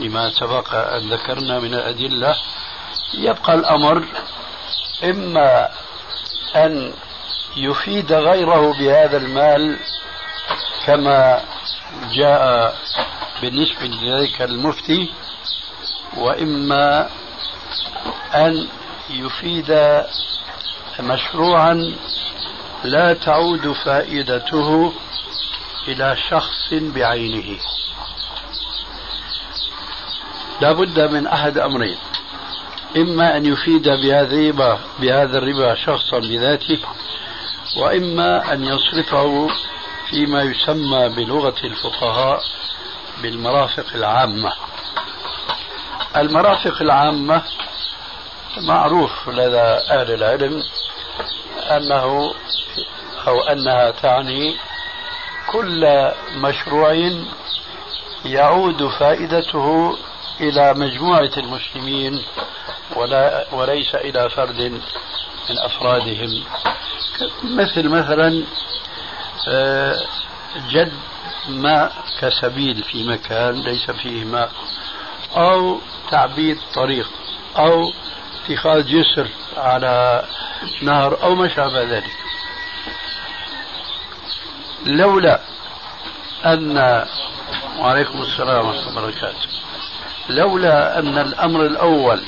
لما 0.00 0.30
سبق 0.30 0.74
أن 0.74 1.08
ذكرنا 1.10 1.60
من 1.60 1.74
الأدلة 1.74 2.36
يبقى 3.14 3.54
الأمر 3.54 4.04
إما 5.04 5.68
أن 6.56 6.92
يفيد 7.56 8.12
غيره 8.12 8.72
بهذا 8.78 9.16
المال 9.16 9.78
كما 10.86 11.40
جاء 12.12 12.74
بالنسبة 13.42 13.86
لذلك 13.86 14.42
المفتي 14.42 15.12
وإما 16.16 17.10
أن 18.34 18.68
يفيد 19.10 20.02
مشروعا 21.00 21.94
لا 22.84 23.14
تعود 23.14 23.72
فائدته 23.72 24.92
إلى 25.88 26.16
شخص 26.30 26.72
بعينه. 26.72 27.58
لا 30.60 30.72
بد 30.72 31.00
من 31.00 31.26
أحد 31.26 31.58
أمرين. 31.58 31.96
إما 32.96 33.36
أن 33.36 33.46
يفيد 33.46 33.88
بهذه 33.88 34.50
بهذا 34.98 35.38
الربا 35.38 35.74
شخصا 35.74 36.18
بذاته 36.18 36.78
وإما 37.76 38.52
أن 38.52 38.64
يصرفه 38.64 39.48
فيما 40.10 40.42
يسمى 40.42 41.08
بلغة 41.08 41.54
الفقهاء 41.64 42.42
بالمرافق 43.22 43.86
العامة. 43.94 44.52
المرافق 46.16 46.82
العامة 46.82 47.42
معروف 48.56 49.28
لدى 49.28 49.58
أهل 49.90 50.14
العلم 50.14 50.62
أنه 51.70 52.34
أو 53.26 53.40
أنها 53.40 53.90
تعني 53.90 54.56
كل 55.52 56.10
مشروع 56.36 57.10
يعود 58.24 58.88
فائدته 58.88 59.96
إلى 60.40 60.74
مجموعة 60.74 61.30
المسلمين 61.36 62.22
ولا 62.96 63.46
وليس 63.52 63.94
إلى 63.94 64.30
فرد 64.30 64.60
من 65.50 65.58
أفرادهم. 65.58 66.44
مثل 67.44 67.88
مثلا 67.88 68.44
آه، 69.48 70.00
جد 70.70 70.92
ماء 71.48 71.92
كسبيل 72.20 72.82
في 72.82 73.08
مكان 73.08 73.54
ليس 73.54 73.90
فيه 73.90 74.24
ماء 74.24 74.50
أو 75.36 75.80
تعبيد 76.10 76.58
طريق 76.74 77.10
أو 77.56 77.92
اتخاذ 78.44 78.86
جسر 78.86 79.28
على 79.56 80.24
نهر 80.82 81.22
أو 81.22 81.34
ما 81.34 81.48
شابه 81.48 81.82
ذلك. 81.82 82.16
لولا 84.86 85.40
أن 86.44 87.04
وعليكم 87.78 88.22
السلام 88.22 88.66
ورحمة 88.66 88.88
الله 88.88 89.02
وبركاته 89.02 89.48
لولا 90.28 90.98
أن 90.98 91.18
الأمر 91.18 91.66
الأول 91.66 92.20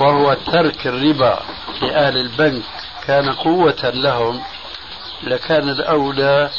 وهو 0.00 0.34
ترك 0.34 0.86
الربا 0.86 1.42
لأهل 1.82 2.16
البنك 2.16 2.62
كان 3.06 3.32
قوة 3.32 3.90
لهم 3.94 4.42
لكان 5.22 5.68
الأولى 5.68 6.50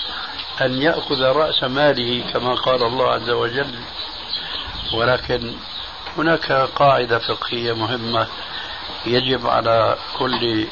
أن 0.62 0.82
يأخذ 0.82 1.22
رأس 1.22 1.64
ماله 1.64 2.32
كما 2.34 2.56
قال 2.56 2.84
الله 2.84 3.12
عز 3.12 3.30
وجل. 3.30 3.76
ولكن 4.94 5.54
هناك 6.18 6.52
قاعدة 6.52 7.20
فقهية 7.20 7.74
مهمة 7.74 8.28
يجب 9.06 9.48
على 9.48 9.98
كل 10.18 10.68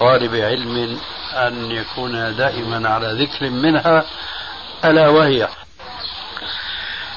طالب 0.00 0.34
علم 0.34 1.00
أن 1.32 1.70
يكون 1.70 2.36
دائما 2.36 2.88
على 2.88 3.24
ذكر 3.24 3.50
منها 3.50 4.04
ألا 4.84 5.08
وهي 5.08 5.48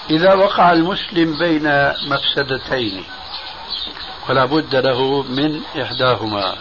إذا 0.09 0.33
وقع 0.33 0.71
المسلم 0.71 1.37
بين 1.37 1.91
مفسدتين 2.07 3.05
ولا 4.29 4.45
بد 4.45 4.75
له 4.75 5.23
من 5.23 5.61
إحداهما. 5.81 6.55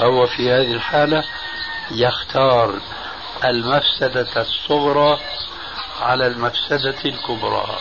فهو 0.00 0.26
في 0.26 0.52
هذه 0.52 0.72
الحالة 0.72 1.24
يختار 1.90 2.74
المفسدة 3.44 4.28
الصغرى 4.36 5.18
على 6.00 6.26
المفسدة 6.26 6.96
الكبرى. 7.04 7.78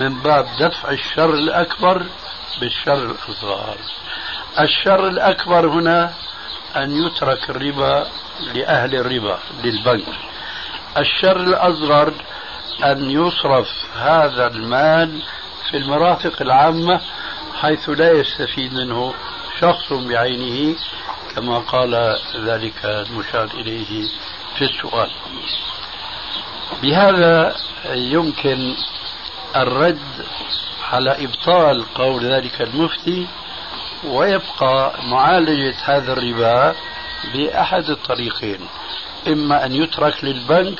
من 0.00 0.22
باب 0.22 0.48
دفع 0.58 0.90
الشر 0.90 1.34
الأكبر 1.34 2.06
بالشر 2.60 2.92
الأصغر. 2.92 3.76
الشر 4.60 5.08
الأكبر 5.08 5.68
هنا 5.68 6.12
أن 6.76 7.06
يترك 7.06 7.50
الربا 7.50 8.06
لأهل 8.54 8.94
الربا 8.94 9.38
للبنك. 9.64 10.14
الشر 10.98 11.36
الأصغر 11.36 12.12
أن 12.84 13.10
يصرف 13.10 13.68
هذا 13.96 14.46
المال 14.46 15.22
في 15.70 15.76
المرافق 15.76 16.42
العامة 16.42 17.00
حيث 17.60 17.88
لا 17.88 18.12
يستفيد 18.12 18.74
منه 18.74 19.14
شخص 19.62 19.92
بعينه 19.92 20.76
كما 21.34 21.58
قال 21.58 22.18
ذلك 22.36 22.84
المشار 22.84 23.44
إليه 23.54 24.08
في 24.58 24.64
السؤال. 24.64 25.10
بهذا 26.82 27.56
يمكن 27.94 28.74
الرد 29.56 30.26
على 30.92 31.24
إبطال 31.24 31.94
قول 31.94 32.24
ذلك 32.24 32.62
المفتي 32.62 33.26
ويبقى 34.04 34.92
معالجة 35.02 35.74
هذا 35.84 36.12
الربا 36.12 36.74
بأحد 37.34 37.90
الطريقين 37.90 38.60
إما 39.28 39.66
أن 39.66 39.72
يترك 39.72 40.24
للبنك 40.24 40.78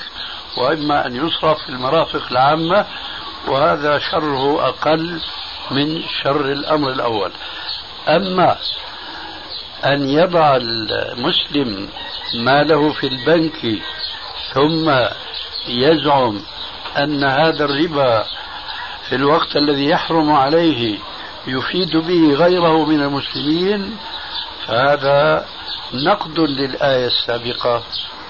وإما 0.56 1.06
أن 1.06 1.26
يصرف 1.26 1.58
في 1.62 1.68
المرافق 1.68 2.22
العامة 2.30 2.86
وهذا 3.48 3.98
شره 3.98 4.68
أقل 4.68 5.20
من 5.70 6.02
شر 6.22 6.52
الأمر 6.52 6.90
الأول. 6.90 7.32
أما 8.08 8.56
أن 9.84 10.08
يضع 10.08 10.56
المسلم 10.56 11.88
ماله 12.34 12.92
في 12.92 13.06
البنك 13.06 13.82
ثم 14.54 14.90
يزعم 15.68 16.40
أن 16.98 17.24
هذا 17.24 17.64
الربا 17.64 18.24
في 19.08 19.14
الوقت 19.14 19.56
الذي 19.56 19.88
يحرم 19.88 20.32
عليه 20.32 20.98
يفيد 21.46 21.96
به 21.96 22.34
غيره 22.34 22.84
من 22.84 23.02
المسلمين 23.02 23.96
فهذا 24.66 25.46
نقد 25.94 26.38
للآية 26.38 27.06
السابقة 27.06 27.82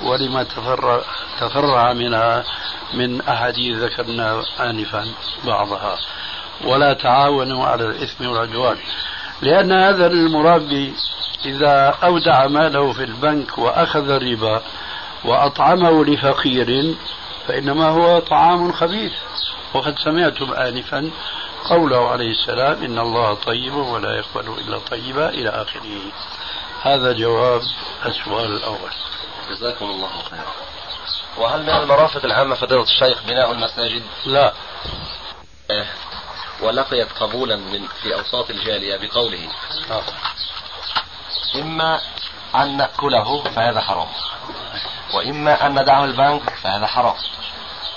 ولما 0.02 0.42
تفرع, 0.42 1.00
تفرع 1.40 1.92
منها 1.92 2.44
من 2.94 3.20
أحاديث 3.20 3.76
ذكرنا 3.76 4.42
آنفا 4.60 5.08
بعضها. 5.44 5.98
ولا 6.64 6.92
تعاونوا 6.92 7.66
على 7.66 7.84
الإثم 7.84 8.26
والعدوان. 8.26 8.76
لأن 9.42 9.72
هذا 9.72 10.06
المرابي 10.06 10.94
إذا 11.44 11.94
أودع 12.02 12.46
ماله 12.46 12.92
في 12.92 13.04
البنك 13.04 13.58
وأخذ 13.58 14.10
الربا 14.10 14.62
وأطعمه 15.24 16.04
لفقير 16.04 16.94
فإنما 17.48 17.88
هو 17.88 18.18
طعام 18.18 18.72
خبيث. 18.72 19.12
وقد 19.74 19.98
سمعتم 19.98 20.52
آنفا 20.52 21.10
قوله 21.64 22.08
عليه 22.08 22.30
السلام 22.30 22.84
إن 22.84 22.98
الله 22.98 23.34
طيب 23.34 23.74
ولا 23.74 24.16
يقبل 24.16 24.52
إلا 24.58 24.78
طيبا 24.78 25.28
إلى 25.28 25.48
آخره. 25.48 26.00
هذا 26.82 27.12
جواب 27.12 27.60
السؤال 28.06 28.56
الأول. 28.56 28.90
جزاكم 29.50 29.84
الله 29.84 30.10
خيرا. 30.30 30.52
وهل 31.38 31.62
من 31.62 31.68
المرافق 31.68 32.24
العامة 32.24 32.54
فضيلة 32.54 32.82
الشيخ 32.82 33.22
بناء 33.28 33.52
المساجد؟ 33.52 34.02
لا. 34.26 34.52
إيه، 35.70 35.86
ولقيت 36.62 37.12
قبولا 37.12 37.56
من 37.56 37.86
في 38.02 38.14
أوساط 38.14 38.50
الجالية 38.50 38.96
بقوله. 38.96 39.48
آه. 39.90 40.02
إما 41.54 42.00
أن 42.54 42.76
نأكله 42.76 43.42
فهذا 43.42 43.80
حرام. 43.80 44.08
وإما 45.14 45.66
أن 45.66 45.82
ندعه 45.82 46.04
البنك 46.04 46.50
فهذا 46.50 46.86
حرام. 46.86 47.14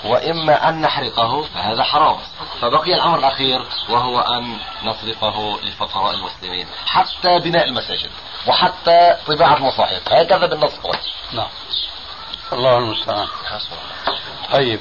وإما 0.04 0.68
أن 0.68 0.80
نحرقه 0.80 1.42
فهذا 1.42 1.82
حرام. 1.82 2.18
فبقي 2.60 2.94
الأمر 2.94 3.18
الأخير 3.18 3.66
وهو 3.88 4.20
أن 4.20 4.58
نصرفه 4.82 5.58
لفقراء 5.62 6.14
المسلمين 6.14 6.66
حتى 6.86 7.38
بناء 7.38 7.64
المساجد 7.64 8.10
وحتى 8.46 9.16
طباعة 9.26 9.56
المصاحف. 9.56 10.12
هكذا 10.12 10.46
بالنص 10.46 10.72
نعم. 11.32 11.48
الله 12.52 12.78
المستعان. 12.78 13.28
طيب. 14.52 14.80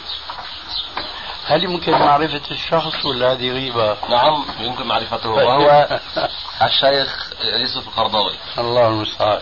هل 1.46 1.64
يمكن 1.64 1.91
معرفة 1.91 2.41
الشخص 2.52 3.06
ولا 3.06 3.32
هذه 3.32 3.52
غيبة؟ 3.52 3.98
نعم 4.10 4.46
يمكن 4.60 4.88
معرفته. 4.88 5.30
وهو 5.30 6.00
الشيخ 6.62 7.32
يوسف 7.41 7.88
القرضاوي. 7.88 8.34
الله 8.58 8.88
المستعان. 8.88 9.41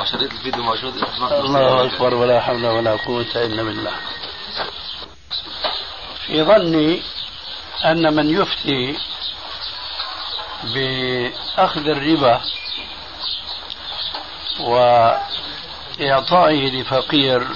وشريط 0.00 0.32
الفيديو 0.32 0.62
موجود. 0.62 0.94
الله 1.32 1.84
أكبر 1.84 2.14
ولا 2.14 2.40
حول 2.40 2.66
ولا 2.66 2.96
قوة 2.96 3.26
إلا 3.34 3.62
بالله. 3.62 3.92
في 6.26 6.42
ظني 6.42 7.02
أن 7.84 8.14
من 8.14 8.40
يفتي 8.40 8.98
بأخذ 10.64 11.88
الربا 11.88 12.40
وإعطائه 16.00 16.70
لفقير 16.70 17.48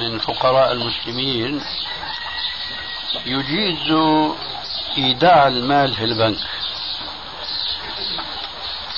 من 0.00 0.18
فقراء 0.18 0.72
المسلمين 0.72 1.64
يجيز 3.26 3.92
إيداع 4.98 5.46
المال 5.46 5.94
في 5.94 6.04
البنك. 6.04 6.38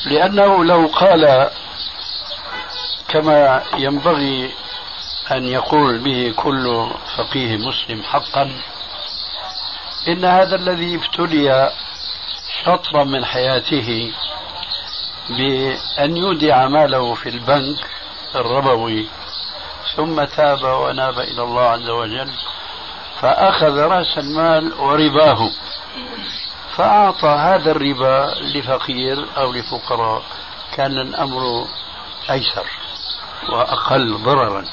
لأنه 0.06 0.64
لو 0.64 0.86
قال 0.86 1.50
كما 3.08 3.62
ينبغي 3.76 4.50
أن 5.32 5.44
يقول 5.44 5.98
به 5.98 6.34
كل 6.36 6.90
فقيه 7.16 7.56
مسلم 7.56 8.02
حقا 8.02 8.52
إن 10.08 10.24
هذا 10.24 10.56
الذي 10.56 10.94
ابتلي 10.94 11.72
شطرا 12.64 13.04
من 13.04 13.24
حياته 13.24 14.12
بأن 15.28 16.16
يودع 16.16 16.68
ماله 16.68 17.14
في 17.14 17.28
البنك 17.28 17.86
الربوي 18.34 19.08
ثم 19.96 20.24
تاب 20.24 20.62
وناب 20.64 21.18
إلى 21.18 21.42
الله 21.42 21.62
عز 21.62 21.88
وجل. 21.88 22.30
فأخذ 23.20 23.78
رأس 23.78 24.18
المال 24.18 24.72
ورباه. 24.74 25.50
فأعطى 26.76 27.28
هذا 27.28 27.70
الربا 27.70 28.34
لفقير 28.40 29.26
أو 29.36 29.52
لفقراء. 29.52 30.22
كان 30.72 30.98
الأمر 30.98 31.66
أيسر 32.30 32.66
وأقل 33.52 34.18
ضررا. 34.24 34.64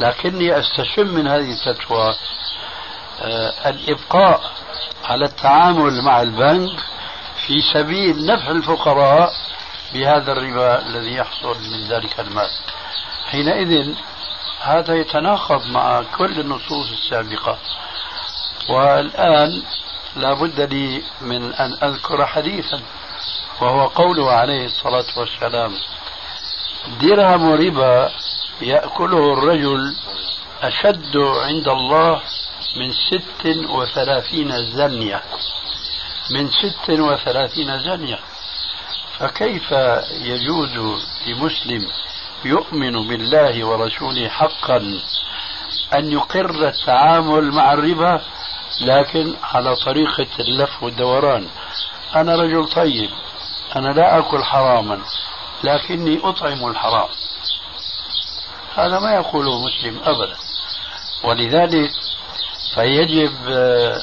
لكني 0.00 0.58
أستشم 0.58 1.06
من 1.06 1.28
هذه 1.28 1.52
الفتوى 1.52 2.14
آه 3.22 3.70
الإبقاء 3.70 4.40
على 5.04 5.24
التعامل 5.24 6.02
مع 6.02 6.22
البنك 6.22 6.80
في 7.46 7.62
سبيل 7.72 8.26
نفع 8.26 8.50
الفقراء 8.50 9.32
بهذا 9.94 10.32
الربا 10.32 10.86
الذي 10.86 11.14
يحصل 11.14 11.56
من 11.60 11.88
ذلك 11.88 12.20
المال. 12.20 12.50
حينئذ 13.30 13.94
هذا 14.60 14.94
يتناقض 14.94 15.66
مع 15.66 16.02
كل 16.18 16.40
النصوص 16.40 16.90
السابقة. 16.90 17.58
والآن 18.68 19.62
لا 20.16 20.34
بد 20.34 20.60
لي 20.60 21.02
من 21.20 21.52
أن 21.54 21.76
أذكر 21.82 22.26
حديثا 22.26 22.80
وهو 23.60 23.86
قوله 23.86 24.30
عليه 24.32 24.64
الصلاة 24.66 25.04
والسلام 25.16 25.72
درهم 27.00 27.52
ربا 27.52 28.10
يأكله 28.60 29.32
الرجل 29.32 29.96
أشد 30.62 31.16
عند 31.16 31.68
الله 31.68 32.20
من 32.76 32.92
ست 32.92 33.46
وثلاثين 33.70 34.66
زنية 34.66 35.22
من 36.30 36.50
ست 36.50 36.90
وثلاثين 36.90 37.78
زنية. 37.78 38.18
فكيف 39.18 39.72
يجوز 40.10 40.78
لمسلم 41.26 41.88
يؤمن 42.44 43.08
بالله 43.08 43.64
ورسوله 43.64 44.28
حقا 44.28 45.00
أن 45.94 46.12
يقر 46.12 46.68
التعامل 46.68 47.52
مع 47.52 47.72
الربا 47.72 48.20
لكن 48.80 49.34
على 49.42 49.76
طريقة 49.76 50.26
اللف 50.38 50.82
والدوران. 50.82 51.48
أنا 52.16 52.36
رجل 52.36 52.68
طيب. 52.68 53.10
أنا 53.76 53.88
لا 53.88 54.18
أكل 54.18 54.44
حراما 54.44 55.00
لكني 55.64 56.20
أطعم 56.24 56.68
الحرام. 56.68 57.08
هذا 58.74 58.98
ما 59.00 59.14
يقوله 59.14 59.60
مسلم 59.60 60.00
أبدا. 60.04 60.36
ولذلك 61.24 61.90
فيجب 62.74 63.32
آه، 63.48 64.02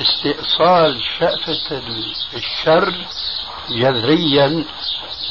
استئصال 0.00 1.00
شأفة 1.18 1.82
الشر 2.34 2.94
جذريا 3.70 4.64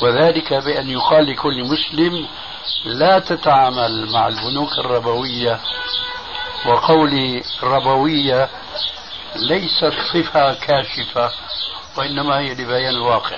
وذلك 0.01 0.53
بأن 0.53 0.89
يقال 0.89 1.25
لكل 1.25 1.63
مسلم 1.63 2.27
لا 2.85 3.19
تتعامل 3.19 4.11
مع 4.11 4.27
البنوك 4.27 4.79
الربوية 4.79 5.59
وقولي 6.65 7.43
ربوية 7.63 8.49
ليست 9.35 9.93
صفة 10.13 10.53
كاشفة 10.53 11.31
وإنما 11.97 12.39
هي 12.39 12.53
لبيان 12.53 12.95
الواقع 12.95 13.37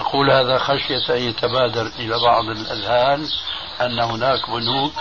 أقول 0.00 0.30
هذا 0.30 0.58
خشية 0.58 1.14
أن 1.14 1.22
يتبادر 1.22 1.86
إلى 1.98 2.18
بعض 2.18 2.44
الأذهان 2.44 3.26
أن 3.80 3.98
هناك 4.00 4.50
بنوك 4.50 4.92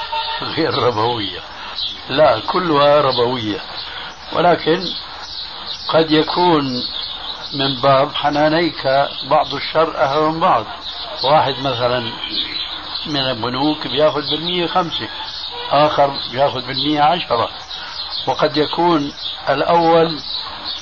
غير 0.41 0.73
ربوية. 0.73 1.39
لا 2.09 2.39
كلها 2.39 3.01
ربوية. 3.01 3.59
ولكن 4.33 4.83
قد 5.89 6.11
يكون 6.11 6.63
من 7.53 7.81
باب 7.81 8.15
حنانيك 8.15 8.87
بعض 9.23 9.53
الشر 9.53 10.03
أهون 10.03 10.33
من 10.33 10.39
بعض. 10.39 10.65
واحد 11.23 11.59
مثلا 11.59 12.11
من 13.05 13.19
البنوك 13.19 13.87
بيأخذ 13.87 14.21
بالمية 14.31 14.67
خمسة 14.67 15.09
آخر 15.71 16.13
بيأخذ 16.31 16.61
بالمية 16.67 17.01
عشرة 17.01 17.49
وقد 18.27 18.57
يكون 18.57 19.13
الأول 19.49 20.19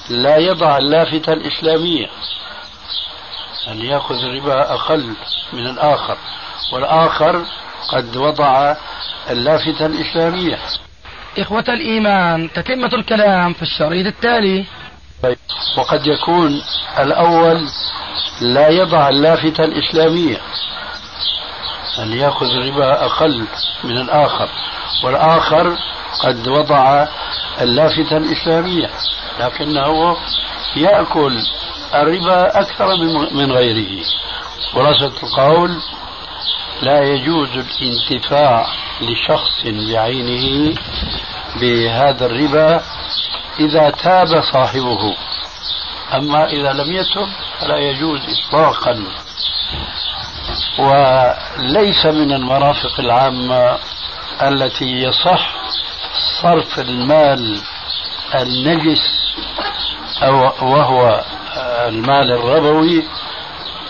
لا 0.09 0.38
يضع 0.38 0.77
اللافتة 0.77 1.33
الإسلامية 1.33 2.07
أن 3.67 3.81
يأخذ 3.81 4.15
الربا 4.15 4.73
أقل 4.73 5.13
من 5.53 5.67
الآخر 5.67 6.17
والآخر 6.73 7.45
قد 7.89 8.17
وضع 8.17 8.75
اللافتة 9.29 9.85
الإسلامية. 9.85 10.59
إخوة 11.39 11.65
الإيمان 11.67 12.49
تتمة 12.53 12.89
الكلام 12.93 13.53
في 13.53 13.61
الشريط 13.61 14.05
التالي. 14.05 14.65
طيب 15.23 15.38
وقد 15.77 16.07
يكون 16.07 16.61
الأول 16.99 17.67
لا 18.41 18.69
يضع 18.69 19.09
اللافتة 19.09 19.63
الإسلامية 19.63 20.38
أن 21.99 22.13
يأخذ 22.13 22.45
الربا 22.45 23.05
أقل 23.05 23.45
من 23.83 23.97
الآخر 23.97 24.49
والآخر 25.03 25.77
قد 26.24 26.47
وضع 26.47 27.08
اللافتة 27.62 28.18
الإسلامية 28.18 28.89
لكنه 29.39 30.18
يأكل 30.76 31.38
الربا 31.93 32.60
أكثر 32.62 32.88
من 33.32 33.51
غيره. 33.51 34.03
خلاصة 34.74 35.14
القول 35.24 35.82
لا 36.82 37.03
يجوز 37.03 37.49
الانتفاع 37.58 38.68
لشخص 39.01 39.64
بعينه 39.66 40.76
بهذا 41.62 42.26
الربا 42.26 42.82
إذا 43.60 43.89
تاب 43.89 44.41
صاحبه. 44.53 45.16
أما 46.14 46.45
إذا 46.45 46.74
لم 46.74 46.91
يتب 46.91 47.28
فلا 47.60 47.78
يجوز 47.78 48.20
إطلاقا. 48.30 49.03
وليس 50.80 52.05
من 52.05 52.32
المرافق 52.34 52.99
العامة 52.99 53.78
التي 54.41 54.86
يصح 54.86 55.66
صرف 56.41 56.80
المال 56.80 57.61
النجس 58.36 59.01
أو 60.24 60.36
وهو 60.61 61.24
المال 61.88 62.32
الربوي 62.32 63.03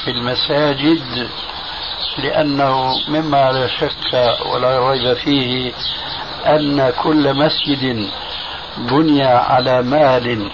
في 0.05 0.11
المساجد 0.11 1.29
لأنه 2.17 2.95
مما 3.07 3.51
لا 3.51 3.67
شك 3.67 4.37
ولا 4.45 4.89
ريب 4.89 5.13
فيه 5.13 5.73
أن 6.45 6.93
كل 7.03 7.33
مسجد 7.33 8.09
بني 8.77 9.23
على 9.23 9.81
مال. 9.81 10.51